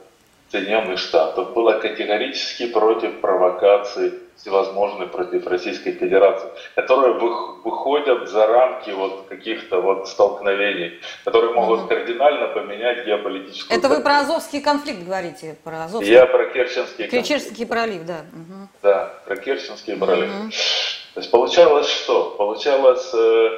Соединенных 0.56 1.00
Штатов 1.00 1.54
была 1.54 1.80
категорически 1.80 2.68
против 2.68 3.20
провокаций 3.20 4.13
всевозможные 4.38 5.08
против 5.10 5.48
Российской 5.48 5.91
Федерации, 5.91 6.48
которые 6.76 7.13
выходят 7.13 8.30
за 8.30 8.48
рамки 8.48 8.89
вот 8.91 9.26
каких-то 9.28 9.82
вот 9.82 10.08
столкновений, 10.08 11.00
которые 11.26 11.54
могут 11.54 11.82
угу. 11.82 11.88
кардинально 11.89 12.48
поменять 12.48 13.06
геополитическую... 13.06 13.78
Это 13.78 13.89
вы 13.89 14.02
про 14.02 14.20
Азовский 14.20 14.62
конфликт 14.62 15.04
говорите? 15.04 15.58
Про 15.63 15.86
Азовский... 15.86 16.13
Я 16.13 16.26
про 16.26 16.46
Керченский 16.46 17.04
конфликт. 17.04 17.28
Керченский 17.28 17.65
пролив, 17.65 18.06
да. 18.06 18.22
Угу. 18.32 18.70
да, 18.82 19.13
про 19.26 19.36
Керченский 19.36 19.98
пролив. 19.98 20.30
Mm-hmm. 20.30 20.52
То 21.15 21.20
есть 21.20 21.32
получалось 21.32 21.89
что? 21.89 22.36
Получалось 22.38 23.12
э, 23.13 23.50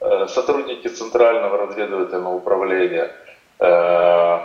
э, 0.00 0.26
сотрудники 0.28 0.86
Центрального 0.86 1.58
разведывательного 1.58 2.34
управления 2.34 3.12
э, 3.58 4.40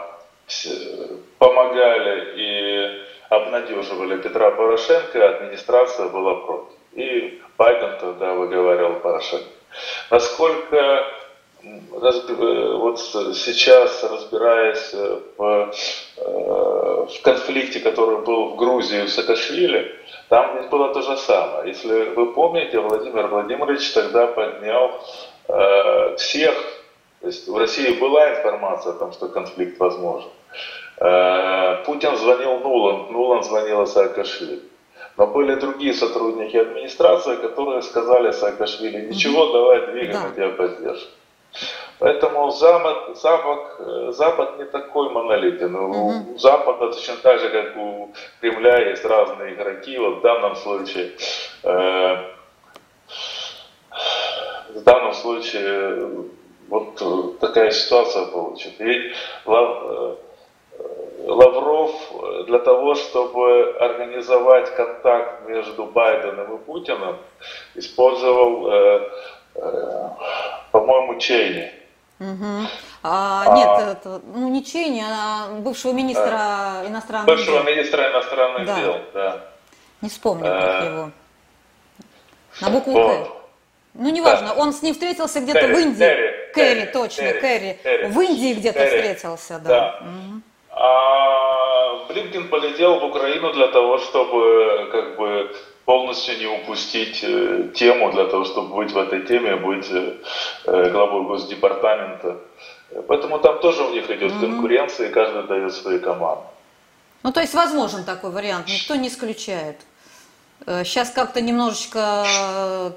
помогали 1.39 2.33
и 2.35 3.03
обнадеживали 3.29 4.21
Петра 4.21 4.51
Порошенко, 4.51 5.29
администрация 5.29 6.09
была 6.09 6.35
против. 6.35 6.73
И 6.93 7.41
Байден 7.57 7.97
тогда 7.99 8.33
выговаривал 8.33 8.99
Порошенко. 8.99 9.45
Насколько 10.09 11.05
вот 11.61 12.99
сейчас, 12.99 14.03
разбираясь 14.03 14.93
в, 15.37 15.71
в 16.17 17.21
конфликте, 17.21 17.79
который 17.79 18.23
был 18.23 18.51
в 18.51 18.55
Грузии 18.55 19.01
в 19.01 19.09
Саакашвили, 19.09 19.93
там 20.29 20.57
ведь 20.57 20.69
было 20.69 20.93
то 20.93 21.01
же 21.01 21.17
самое. 21.17 21.69
Если 21.69 22.09
вы 22.11 22.33
помните, 22.33 22.79
Владимир 22.79 23.27
Владимирович 23.27 23.91
тогда 23.91 24.27
поднял 24.27 25.03
э, 25.47 26.15
всех, 26.17 26.53
то 27.19 27.27
есть 27.27 27.47
в 27.47 27.57
России 27.57 27.91
была 27.99 28.35
информация 28.35 28.93
о 28.93 28.95
том, 28.97 29.11
что 29.11 29.27
конфликт 29.27 29.79
возможен. 29.79 30.29
Э, 30.99 31.83
Путин 31.85 32.15
звонил 32.17 32.59
Нулан, 32.59 33.11
Нулан 33.11 33.43
звонила 33.43 33.85
Саакашвили. 33.85 34.61
Но 35.17 35.27
были 35.27 35.55
другие 35.55 35.93
сотрудники 35.93 36.57
администрации, 36.57 37.35
которые 37.37 37.81
сказали 37.81 38.31
Саакашвили, 38.31 39.07
ничего, 39.07 39.51
давай 39.51 39.87
двигаем, 39.87 40.29
да. 40.29 40.35
тебя 40.35 40.49
поддержим. 40.49 41.09
Поэтому 41.99 42.51
Запад, 42.51 43.17
Запад, 43.17 43.59
э, 43.79 44.11
Запад 44.13 44.57
не 44.57 44.65
такой 44.65 45.09
монолитен. 45.09 45.75
У 45.75 46.37
Запада 46.37 46.93
точно 46.93 47.15
так 47.17 47.39
же, 47.39 47.49
как 47.49 47.77
у 47.77 48.11
Кремля, 48.41 48.89
есть 48.89 49.03
разные 49.05 49.53
игроки. 49.53 49.97
Вот 49.97 50.17
в 50.17 50.21
данном 50.21 50.55
случае, 50.55 51.11
э, 51.63 52.15
в 54.75 54.83
данном 54.83 55.13
случае 55.13 56.25
вот 56.69 57.39
такая 57.39 57.71
ситуация 57.71 58.27
получится. 58.27 58.83
Э, 58.83 60.15
Лавров 61.25 61.91
для 62.47 62.59
того, 62.59 62.95
чтобы 62.95 63.75
организовать 63.79 64.73
контакт 64.75 65.47
между 65.47 65.85
Байденом 65.85 66.55
и 66.55 66.57
Путиным, 66.57 67.17
использовал, 67.75 68.71
э, 68.71 69.09
э, 69.55 70.09
по-моему, 70.71 71.19
Чейни. 71.19 71.71
Угу. 72.19 72.67
А, 73.03 73.43
а, 73.47 73.55
нет, 73.55 73.97
это, 73.97 74.21
ну 74.33 74.49
не 74.49 74.63
Чейни, 74.63 75.03
а 75.05 75.49
бывшего 75.59 75.93
министра 75.93 76.83
иностранных 76.85 77.27
бывшего 77.27 77.45
дел. 77.45 77.63
Бывшего 77.63 77.75
министра 77.75 78.11
иностранных 78.11 78.65
да. 78.65 78.79
дел, 78.79 78.95
да. 79.13 79.45
Не 80.01 80.09
вспомню, 80.09 80.45
как 80.45 80.83
э, 80.83 80.85
его. 80.85 81.11
На 82.61 82.69
букву 82.69 82.93
вот. 82.93 83.27
К. 83.27 83.31
Ну, 83.95 84.09
неважно, 84.09 84.49
да. 84.49 84.53
он 84.53 84.73
с 84.73 84.81
ним 84.81 84.93
встретился 84.93 85.41
где-то 85.41 85.67
в 85.67 85.71
Индии. 85.71 86.51
Кэрри, 86.53 86.85
точно. 86.91 87.33
Кэрри. 87.33 87.79
В 88.07 88.19
Индии 88.21 88.53
где-то 88.53 88.85
встретился, 88.85 89.59
да. 89.59 89.69
да. 89.69 89.99
Угу. 90.01 90.41
А 90.81 92.05
Блинкин 92.07 92.47
полетел 92.47 92.99
в 92.99 93.03
Украину 93.03 93.51
для 93.51 93.67
того, 93.67 93.97
чтобы 93.97 94.87
как 94.89 95.17
бы 95.17 95.53
полностью 95.83 96.37
не 96.37 96.47
упустить 96.47 97.19
э, 97.21 97.69
тему, 97.75 98.13
для 98.13 98.25
того, 98.27 98.45
чтобы 98.45 98.75
быть 98.75 98.93
в 98.93 98.97
этой 98.97 99.25
теме, 99.25 99.57
быть 99.57 99.87
э, 99.91 100.13
э, 100.65 100.89
главой 100.91 101.25
Госдепартамента. 101.25 102.37
Поэтому 103.09 103.39
там 103.39 103.59
тоже 103.59 103.83
у 103.83 103.91
них 103.91 104.09
идет 104.09 104.31
mm-hmm. 104.31 104.39
конкуренция, 104.39 105.09
и 105.09 105.11
каждый 105.11 105.43
дает 105.43 105.73
свои 105.73 105.99
команды. 105.99 106.43
Ну, 107.23 107.33
то 107.33 107.41
есть 107.41 107.53
возможен 107.53 108.05
такой 108.05 108.31
вариант, 108.31 108.67
никто 108.69 108.95
не 108.95 109.09
исключает. 109.09 109.75
Сейчас 110.65 111.09
как-то 111.09 111.41
немножечко 111.41 112.25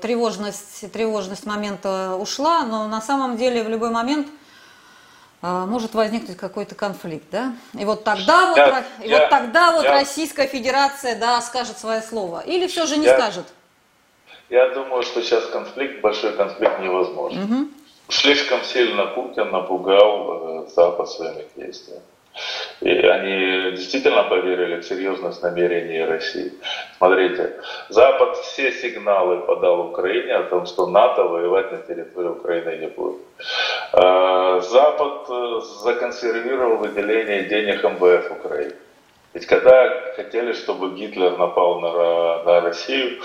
тревожность, 0.02 0.92
тревожность 0.92 1.46
момента 1.46 2.16
ушла, 2.16 2.64
но 2.64 2.86
на 2.88 3.00
самом 3.00 3.36
деле 3.36 3.64
в 3.64 3.68
любой 3.68 3.90
момент– 3.90 4.28
может 5.42 5.94
возникнуть 5.94 6.36
какой-то 6.36 6.74
конфликт, 6.74 7.26
да? 7.30 7.54
И 7.78 7.84
вот 7.84 8.04
тогда 8.04 8.50
вот, 8.50 8.56
я, 8.56 8.84
и 9.02 9.08
я, 9.08 9.18
вот, 9.20 9.30
тогда 9.30 9.72
вот 9.72 9.84
я, 9.84 9.92
Российская 9.92 10.46
Федерация, 10.46 11.18
да, 11.18 11.40
скажет 11.42 11.78
свое 11.78 12.00
слово. 12.00 12.40
Или 12.46 12.68
все 12.68 12.86
же 12.86 12.96
не 12.96 13.06
я, 13.06 13.18
скажет? 13.18 13.46
Я 14.50 14.68
думаю, 14.68 15.02
что 15.02 15.20
сейчас 15.22 15.46
конфликт, 15.46 16.00
большой 16.00 16.32
конфликт 16.34 16.78
невозможен. 16.78 17.42
Угу. 17.42 17.68
Слишком 18.08 18.62
сильно 18.62 19.06
Путин 19.06 19.50
напугал 19.50 20.64
э, 20.64 20.68
Запад 20.68 21.10
своими 21.10 21.46
действиями. 21.56 22.02
И 22.80 22.88
они 22.88 23.72
действительно 23.72 24.24
поверили 24.24 24.80
в 24.80 24.84
серьезность 24.84 25.42
намерений 25.42 26.04
России. 26.04 26.52
Смотрите, 26.98 27.52
Запад 27.90 28.36
все 28.38 28.72
сигналы 28.72 29.40
подал 29.40 29.88
Украине 29.88 30.34
о 30.34 30.44
том, 30.44 30.66
что 30.66 30.86
НАТО 30.86 31.24
воевать 31.24 31.70
на 31.72 31.78
территории 31.78 32.28
Украины 32.28 32.76
не 32.78 32.86
будет. 32.88 33.20
А, 33.92 34.60
Запад 34.60 35.28
э, 35.28 35.60
законсервировал 35.84 36.78
выделение 36.78 37.44
денег 37.44 37.84
МВФ 37.84 38.32
Украине. 38.32 38.74
Ведь 39.34 39.46
когда 39.46 40.12
хотели, 40.16 40.52
чтобы 40.52 40.90
Гитлер 40.90 41.38
напал 41.38 41.80
на, 41.80 42.42
на 42.44 42.60
Россию, 42.62 43.20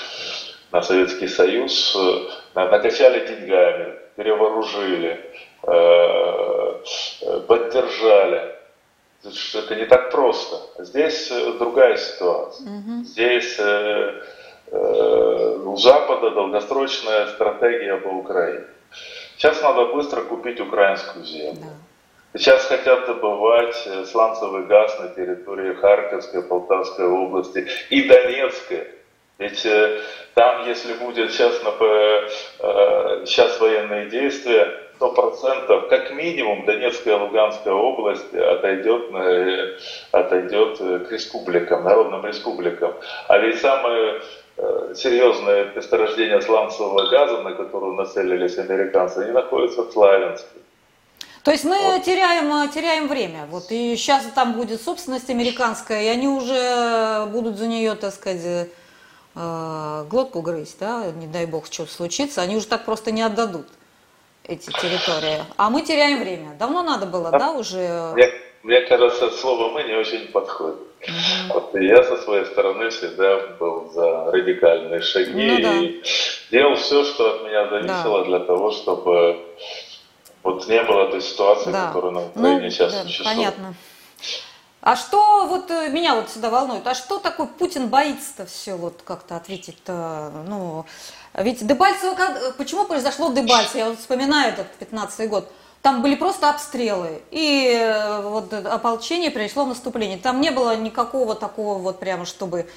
на 0.71 0.81
Советский 0.81 1.27
Союз, 1.27 1.95
э, 1.95 2.29
накачали 2.53 3.25
деньгами, 3.25 3.95
перевооружили, 4.15 5.19
поддержали 9.23 9.65
это 9.65 9.75
не 9.75 9.86
так 9.86 10.12
просто. 10.12 10.84
Здесь 10.84 11.32
э, 11.32 11.53
другая 11.60 11.97
ситуация. 11.97 12.67
Угу. 12.67 13.03
Здесь 13.03 13.56
э, 13.60 14.21
э, 14.71 15.60
у 15.65 15.75
Запада 15.77 16.32
долгосрочная 16.32 17.27
стратегия 17.27 17.97
по 17.97 18.10
Украине. 18.10 18.65
Сейчас 19.38 19.62
надо 19.62 19.86
быстро 19.86 20.21
купить 20.21 20.60
украинскую 20.60 21.25
землю. 21.25 21.62
Да. 22.34 22.39
Сейчас 22.39 22.65
хотят 22.65 23.06
добывать 23.08 23.75
э, 23.86 24.06
сланцевый 24.06 24.65
газ 24.65 24.99
на 24.99 25.10
территории 25.10 25.73
Харьковской, 25.73 26.43
Полтавской 26.43 27.08
области 27.08 27.67
и 27.89 28.08
Донецкой. 28.08 28.88
Ведь 29.39 29.65
э, 29.65 30.01
там, 30.34 30.67
если 30.67 30.93
будет 30.93 31.32
сейчас, 31.32 31.62
на, 31.63 31.69
э, 31.80 33.25
сейчас 33.25 33.60
военные 33.60 34.10
действия, 34.10 34.87
100% 34.99 35.89
как 35.89 36.12
минимум 36.12 36.65
Донецкая 36.65 37.17
и 37.17 37.19
Луганская 37.19 37.73
область 37.73 38.33
отойдет, 38.33 39.12
на, 39.12 40.19
отойдет 40.19 40.77
к 40.77 41.12
республикам, 41.12 41.83
народным 41.83 42.25
республикам. 42.25 42.93
А 43.27 43.38
ведь 43.38 43.60
самые 43.60 44.21
э, 44.57 44.93
серьезные 44.95 45.71
месторождения 45.75 46.39
сланцевого 46.41 47.10
газа, 47.10 47.41
на 47.41 47.53
которые 47.53 47.93
нацелились 47.93 48.57
американцы, 48.57 49.19
они 49.19 49.31
находятся 49.31 49.83
в 49.83 49.91
Славянске. 49.91 50.47
То 51.43 51.51
есть 51.51 51.63
мы 51.63 51.77
вот. 51.79 52.03
теряем, 52.03 52.69
теряем 52.71 53.07
время. 53.07 53.47
Вот, 53.49 53.67
и 53.69 53.95
сейчас 53.95 54.25
там 54.36 54.53
будет 54.53 54.81
собственность 54.81 55.29
американская, 55.29 56.03
и 56.03 56.07
они 56.07 56.27
уже 56.27 57.25
будут 57.31 57.57
за 57.57 57.67
нее, 57.67 57.95
так 57.95 58.13
сказать, 58.13 58.69
э, 59.36 60.05
глотку 60.10 60.41
грызть, 60.41 60.79
да, 60.79 61.05
не 61.15 61.27
дай 61.27 61.45
бог, 61.45 61.67
что 61.67 61.86
случится, 61.86 62.41
они 62.41 62.57
уже 62.57 62.67
так 62.67 62.83
просто 62.83 63.12
не 63.12 63.21
отдадут 63.21 63.67
эти 64.47 64.71
территории. 64.71 65.43
А 65.57 65.69
мы 65.69 65.81
теряем 65.81 66.19
время. 66.19 66.55
Давно 66.57 66.83
надо 66.83 67.05
было, 67.05 67.31
да, 67.31 67.39
да 67.39 67.51
уже? 67.51 68.12
Мне, 68.13 68.31
мне 68.63 68.81
кажется, 68.81 69.29
слово 69.31 69.71
«мы» 69.71 69.83
не 69.83 69.93
очень 69.93 70.27
подходит. 70.31 70.79
Угу. 71.01 71.53
Вот 71.53 71.75
я 71.75 72.03
со 72.03 72.17
своей 72.17 72.45
стороны 72.45 72.89
всегда 72.89 73.38
был 73.60 73.91
за 73.91 74.31
радикальные 74.31 75.01
шаги 75.01 75.31
ну, 75.33 75.62
да. 75.62 75.73
и 75.75 76.01
делал 76.51 76.75
все, 76.75 77.03
что 77.03 77.36
от 77.36 77.43
меня 77.43 77.69
зависело 77.69 78.19
да. 78.19 78.25
для 78.25 78.39
того, 78.39 78.71
чтобы 78.71 79.38
вот 80.43 80.67
не 80.67 80.81
было 80.83 81.10
той 81.12 81.21
ситуации, 81.21 81.71
да. 81.71 81.88
которая 81.88 82.12
на 82.12 82.25
Украине 82.25 82.62
ну, 82.63 82.69
сейчас 82.69 82.93
да, 82.93 83.03
существует. 83.03 83.36
Понятно. 83.36 83.75
А 84.81 84.95
что 84.95 85.47
вот 85.47 85.71
э, 85.71 85.89
меня 85.89 86.15
вот 86.15 86.29
сюда 86.29 86.49
волнует, 86.49 86.85
а 86.85 86.93
что 86.93 87.17
такое 87.17 87.47
Путин 87.47 87.87
боится-то 87.87 88.45
все, 88.45 88.75
вот 88.75 89.01
как-то 89.03 89.35
ответить-то, 89.35 90.31
ну, 90.47 90.85
ведь 91.33 91.65
Дебальцево, 91.65 92.13
как, 92.13 92.55
почему 92.57 92.85
произошло 92.85 93.31
Дебальцево, 93.31 93.77
я 93.77 93.89
вот 93.89 93.99
вспоминаю 93.99 94.53
этот 94.53 94.71
15 94.75 95.29
год, 95.29 95.51
там 95.81 96.03
были 96.03 96.15
просто 96.15 96.49
обстрелы, 96.49 97.21
и 97.31 97.71
э, 97.73 98.21
вот 98.21 98.53
ополчение 98.53 99.31
перешло 99.31 99.65
в 99.65 99.69
наступление, 99.69 100.19
там 100.19 100.39
не 100.41 100.51
было 100.51 100.75
никакого 100.75 101.33
такого 101.33 101.79
вот 101.79 101.99
прямо, 101.99 102.25
чтобы 102.25 102.69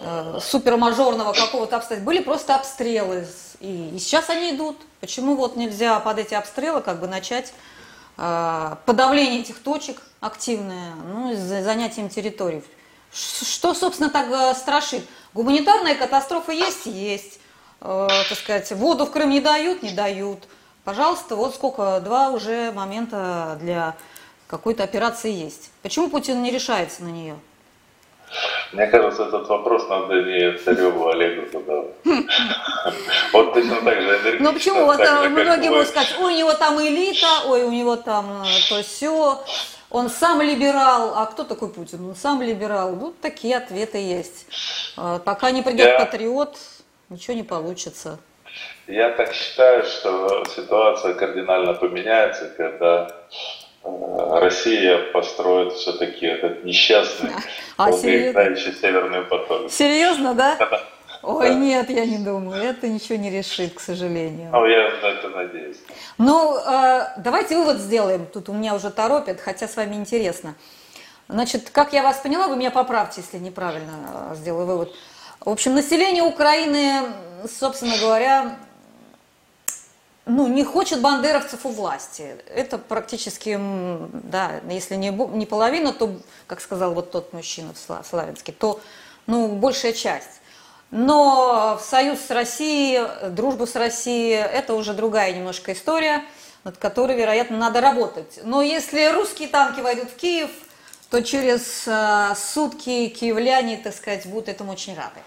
э, 0.00 0.38
супермажорного 0.40 1.34
какого-то 1.34 1.76
обстоятельства, 1.76 2.06
были 2.06 2.22
просто 2.22 2.54
обстрелы, 2.54 3.26
и, 3.60 3.90
и 3.94 3.98
сейчас 3.98 4.30
они 4.30 4.52
идут, 4.52 4.78
почему 5.00 5.36
вот 5.36 5.56
нельзя 5.56 6.00
под 6.00 6.18
эти 6.18 6.32
обстрелы 6.32 6.80
как 6.80 7.00
бы 7.00 7.06
начать 7.06 7.50
э, 7.50 7.73
подавление 8.16 9.40
этих 9.40 9.58
точек, 9.58 10.00
активное, 10.20 10.94
ну, 10.94 11.34
занятием 11.34 12.08
территорий. 12.08 12.62
Что, 13.12 13.74
собственно, 13.74 14.10
так 14.10 14.28
э, 14.28 14.54
страшит? 14.54 15.06
Гуманитарная 15.34 15.94
катастрофа 15.94 16.50
есть? 16.50 16.86
Есть. 16.86 17.38
Э, 17.80 18.08
так 18.28 18.38
сказать, 18.38 18.72
воду 18.72 19.06
в 19.06 19.12
Крым 19.12 19.30
не 19.30 19.40
дают? 19.40 19.82
Не 19.84 19.90
дают. 19.90 20.48
Пожалуйста, 20.82 21.36
вот 21.36 21.54
сколько, 21.54 22.00
два 22.00 22.30
уже 22.30 22.72
момента 22.72 23.56
для 23.60 23.94
какой-то 24.48 24.82
операции 24.82 25.32
есть. 25.32 25.70
Почему 25.82 26.10
Путин 26.10 26.42
не 26.42 26.50
решается 26.50 27.04
на 27.04 27.08
нее? 27.08 27.38
Мне 28.74 28.88
кажется, 28.88 29.24
этот 29.26 29.48
вопрос 29.48 29.88
надо 29.88 30.22
не 30.22 30.58
Цареву 30.58 31.08
Олегу 31.08 31.46
задавать. 31.52 31.94
Вот 33.32 33.54
точно 33.54 33.76
так 33.82 34.00
же 34.00 34.36
Ну 34.40 34.52
почему? 34.52 34.84
Вот 34.86 34.98
многие 34.98 35.70
могут 35.70 35.88
сказать, 35.88 36.14
ой, 36.20 36.34
у 36.34 36.36
него 36.36 36.52
там 36.54 36.80
элита, 36.80 37.26
ой, 37.46 37.62
у 37.62 37.70
него 37.70 37.96
там 37.96 38.42
э, 38.42 38.46
то 38.68 38.82
все, 38.82 39.40
он 39.90 40.08
сам 40.10 40.42
либерал. 40.42 41.14
А 41.16 41.26
кто 41.26 41.44
такой 41.44 41.68
Путин? 41.68 42.04
Он 42.04 42.16
сам 42.16 42.42
либерал. 42.42 42.96
Ну, 42.96 43.14
такие 43.22 43.56
ответы 43.56 43.98
есть. 43.98 44.46
Э, 44.96 45.20
пока 45.24 45.52
не 45.52 45.62
придет 45.62 45.96
патриот, 45.96 46.58
ничего 47.10 47.34
не 47.34 47.44
получится. 47.44 48.18
Я 48.88 49.10
так 49.10 49.32
считаю, 49.32 49.84
что 49.84 50.44
ситуация 50.54 51.14
кардинально 51.14 51.74
поменяется, 51.74 52.48
когда 52.56 53.08
Россия 53.84 54.98
построит 55.12 55.74
все-таки 55.74 56.26
этот 56.26 56.64
несчастный, 56.64 57.30
а, 57.76 57.90
долгоиграющий 57.90 58.72
северный 58.72 59.22
поток. 59.22 59.70
Серьезно, 59.70 60.34
да? 60.34 60.56
Ой, 61.22 61.48
да. 61.48 61.54
нет, 61.54 61.90
я 61.90 62.04
не 62.04 62.18
думаю, 62.18 62.62
это 62.62 62.88
ничего 62.88 63.16
не 63.16 63.30
решит, 63.30 63.74
к 63.74 63.80
сожалению. 63.80 64.50
Ну, 64.52 64.66
я 64.66 64.90
на 64.90 65.06
это 65.06 65.28
надеюсь. 65.30 65.78
Ну, 66.18 66.58
э, 66.58 67.06
давайте 67.18 67.56
вывод 67.56 67.78
сделаем, 67.78 68.26
тут 68.26 68.48
у 68.48 68.52
меня 68.52 68.74
уже 68.74 68.90
торопят, 68.90 69.40
хотя 69.40 69.66
с 69.66 69.76
вами 69.76 69.94
интересно. 69.94 70.54
Значит, 71.28 71.70
как 71.70 71.94
я 71.94 72.02
вас 72.02 72.18
поняла, 72.18 72.48
вы 72.48 72.56
меня 72.56 72.70
поправьте, 72.70 73.22
если 73.22 73.38
неправильно 73.38 74.32
э, 74.32 74.34
сделаю 74.34 74.66
вывод. 74.66 74.94
В 75.40 75.48
общем, 75.48 75.74
население 75.74 76.22
Украины, 76.22 77.00
собственно 77.48 77.96
говоря, 77.98 78.56
ну, 80.26 80.46
не 80.46 80.64
хочет 80.64 81.00
бандеровцев 81.00 81.66
у 81.66 81.68
власти. 81.68 82.36
Это 82.54 82.78
практически, 82.78 83.58
да, 83.60 84.60
если 84.68 84.96
не, 84.96 85.10
не 85.10 85.46
половина, 85.46 85.92
то, 85.92 86.16
как 86.46 86.60
сказал 86.60 86.94
вот 86.94 87.10
тот 87.10 87.32
мужчина 87.32 87.74
в 87.74 88.06
Славянске, 88.06 88.52
то, 88.52 88.80
ну, 89.26 89.48
большая 89.48 89.92
часть. 89.92 90.40
Но 90.90 91.78
союз 91.82 92.20
с 92.20 92.30
Россией, 92.30 93.30
дружбу 93.30 93.66
с 93.66 93.74
Россией, 93.74 94.36
это 94.36 94.74
уже 94.74 94.94
другая 94.94 95.32
немножко 95.32 95.72
история, 95.72 96.24
над 96.62 96.78
которой, 96.78 97.16
вероятно, 97.16 97.58
надо 97.58 97.80
работать. 97.80 98.40
Но 98.44 98.62
если 98.62 99.12
русские 99.12 99.48
танки 99.48 99.80
войдут 99.80 100.10
в 100.10 100.16
Киев, 100.16 100.50
то 101.10 101.22
через 101.22 101.84
э, 101.86 102.34
сутки 102.34 103.08
киевляне, 103.08 103.76
так 103.76 103.94
сказать, 103.94 104.26
будут 104.26 104.48
этому 104.48 104.72
очень 104.72 104.96
рады. 104.96 105.20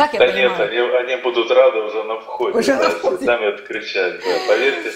Так 0.00 0.14
я 0.14 0.18
да 0.18 0.26
понимаю. 0.28 0.50
нет, 0.50 0.60
они, 0.60 0.78
они 0.78 1.22
будут 1.22 1.50
рады 1.50 1.78
уже 1.80 2.02
на 2.04 2.20
входе, 2.20 2.58
уже 2.58 2.74
да, 2.74 2.84
на 2.84 2.88
входе. 2.88 3.26
сами 3.26 3.54
откричать. 3.54 4.14
Да. 4.20 4.30
Поверьте, 4.48 4.92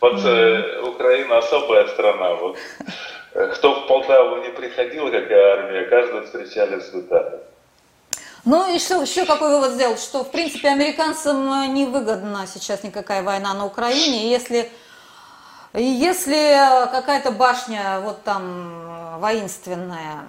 вот 0.00 0.24
э, 0.24 0.80
Украина 0.82 1.38
особая 1.38 1.88
страна. 1.88 2.34
Вот, 2.34 2.56
э, 3.34 3.48
кто 3.48 3.80
в 3.80 3.88
Полтаву 3.88 4.36
не 4.44 4.50
приходил, 4.50 5.10
какая 5.10 5.54
армия, 5.54 5.86
каждый 5.86 6.22
встречали 6.22 6.78
с. 6.78 6.92
Ну 8.44 8.72
и 8.72 8.78
что, 8.78 9.02
еще 9.02 9.24
какой 9.24 9.50
вывод 9.50 9.72
сделал, 9.72 9.96
что 9.96 10.22
в 10.22 10.30
принципе 10.30 10.68
американцам 10.68 11.74
не 11.74 11.86
выгодна 11.86 12.46
сейчас 12.46 12.84
никакая 12.84 13.24
война 13.24 13.54
на 13.54 13.66
Украине, 13.66 14.30
если, 14.30 14.70
если 15.72 16.60
какая-то 16.92 17.32
башня 17.32 17.98
вот 18.04 18.22
там 18.22 19.18
воинственная 19.18 20.26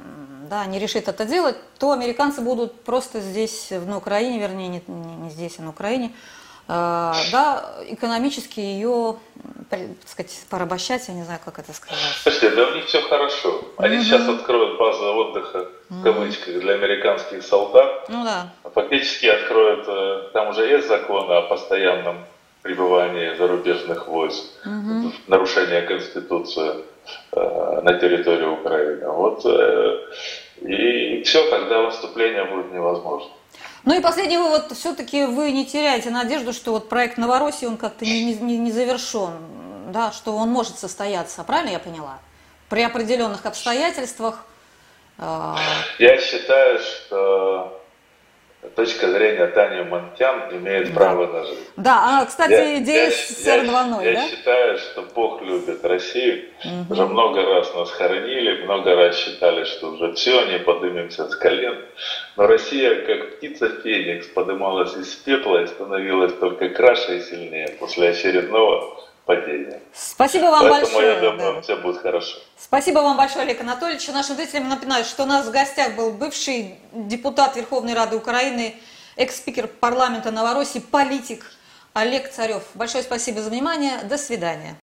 да, 0.49 0.65
не 0.65 0.79
решит 0.79 1.07
это 1.07 1.25
делать, 1.25 1.55
то 1.79 1.91
американцы 1.91 2.41
будут 2.41 2.81
просто 2.83 3.19
здесь, 3.19 3.71
на 3.71 3.97
Украине, 3.97 4.39
вернее, 4.39 4.67
не, 4.67 4.81
не 4.87 5.29
здесь, 5.29 5.55
а 5.59 5.63
на 5.63 5.69
Украине, 5.69 6.11
э, 6.67 7.13
да, 7.31 7.75
экономически 7.87 8.59
ее, 8.59 9.17
так 9.69 9.79
сказать, 10.05 10.45
порабощать, 10.49 11.07
я 11.07 11.13
не 11.13 11.23
знаю, 11.23 11.39
как 11.43 11.59
это 11.59 11.73
сказать. 11.73 11.99
Слушайте, 12.21 12.51
да 12.51 12.67
у 12.67 12.75
них 12.75 12.85
все 12.85 13.01
хорошо. 13.01 13.63
Они 13.77 13.97
угу. 13.97 14.03
сейчас 14.03 14.27
откроют 14.27 14.77
базу 14.77 15.05
отдыха, 15.15 15.69
в 15.89 16.03
кавычках, 16.03 16.59
для 16.59 16.73
американских 16.73 17.43
солдат. 17.43 18.09
Ну 18.09 18.23
да. 18.23 18.53
Фактически 18.73 19.27
откроют, 19.27 19.85
э, 19.87 20.29
там 20.33 20.49
уже 20.49 20.65
есть 20.67 20.87
законы 20.87 21.33
о 21.33 21.41
постоянном 21.43 22.25
пребывании 22.65 23.37
зарубежных 23.37 24.07
войск, 24.07 24.43
угу. 24.65 25.13
нарушение 25.27 25.81
Конституции 25.83 26.83
Э, 27.31 27.81
на 27.83 27.99
территории 27.99 28.45
Украины. 28.45 29.07
Вот, 29.09 29.45
э, 29.45 29.99
и 30.61 31.23
все, 31.23 31.49
тогда 31.49 31.81
выступление 31.81 32.45
будет 32.45 32.71
невозможно. 32.71 33.29
Ну 33.83 33.95
и 33.95 34.01
последний 34.01 34.37
вывод, 34.37 34.71
все-таки 34.71 35.25
вы 35.25 35.51
не 35.51 35.65
теряете 35.65 36.09
надежду, 36.09 36.53
что 36.53 36.71
вот 36.71 36.89
проект 36.89 37.17
Новороссии, 37.17 37.65
он 37.65 37.77
как-то 37.77 38.05
не, 38.05 38.33
не, 38.33 38.57
не 38.57 38.71
завершен, 38.71 39.33
да, 39.89 40.11
что 40.11 40.35
он 40.35 40.49
может 40.49 40.79
состояться, 40.79 41.43
правильно 41.43 41.71
я 41.71 41.79
поняла? 41.79 42.17
При 42.69 42.81
определенных 42.81 43.45
обстоятельствах. 43.45 44.45
Э, 45.19 45.55
я 45.99 46.17
считаю, 46.17 46.79
что 46.79 47.74
точка 48.75 49.11
зрения 49.11 49.47
Тани 49.47 49.83
Монтян 49.83 50.49
имеет 50.51 50.89
да. 50.89 50.95
право 50.95 51.27
на 51.27 51.43
жизнь. 51.45 51.67
Да, 51.77 52.21
а, 52.21 52.25
кстати, 52.25 52.51
я, 52.51 52.79
идея 52.79 53.05
я, 53.05 53.11
с 53.11 53.45
СР-2.0, 53.45 54.05
я, 54.05 54.13
да? 54.13 54.23
Я 54.23 54.29
считаю, 54.29 54.77
что 54.77 55.03
Бог 55.13 55.41
любит 55.41 55.83
Россию. 55.83 56.45
Угу. 56.63 56.93
Уже 56.93 57.05
много 57.05 57.43
раз 57.43 57.73
нас 57.73 57.91
хоронили, 57.91 58.63
много 58.63 58.95
раз 58.95 59.15
считали, 59.17 59.63
что 59.65 59.91
уже 59.91 60.13
все, 60.13 60.45
не 60.45 60.59
поднимемся 60.59 61.27
с 61.27 61.35
колен. 61.35 61.77
Но 62.37 62.47
Россия, 62.47 63.05
как 63.05 63.37
птица 63.37 63.69
Феникс, 63.69 64.27
поднималась 64.27 64.95
из 64.95 65.13
пепла 65.15 65.63
и 65.63 65.67
становилась 65.67 66.33
только 66.33 66.69
краше 66.69 67.17
и 67.17 67.21
сильнее 67.21 67.69
после 67.79 68.09
очередного 68.09 69.05
падения. 69.25 69.81
Спасибо 69.93 70.45
вам 70.45 70.61
Поэтому 70.61 70.81
большое. 70.81 71.13
я 71.13 71.19
думаю, 71.19 71.55
да. 71.55 71.61
все 71.61 71.75
будет 71.77 72.01
хорошо. 72.01 72.37
Спасибо 72.57 72.99
вам 72.99 73.17
большое, 73.17 73.43
Олег 73.43 73.61
Анатольевич. 73.61 74.07
Нашим 74.07 74.35
зрителям 74.35 74.69
напоминаю, 74.69 75.03
что 75.03 75.23
у 75.23 75.25
нас 75.25 75.45
в 75.47 75.51
гостях 75.51 75.95
был 75.95 76.11
бывший 76.11 76.79
депутат 76.93 77.55
Верховной 77.55 77.93
Рады 77.93 78.15
Украины, 78.15 78.75
экс-спикер 79.15 79.67
парламента 79.67 80.31
Новороссии, 80.31 80.79
политик 80.79 81.51
Олег 81.93 82.31
Царев. 82.31 82.63
Большое 82.73 83.03
спасибо 83.03 83.41
за 83.41 83.49
внимание. 83.49 83.99
До 84.03 84.17
свидания. 84.17 84.75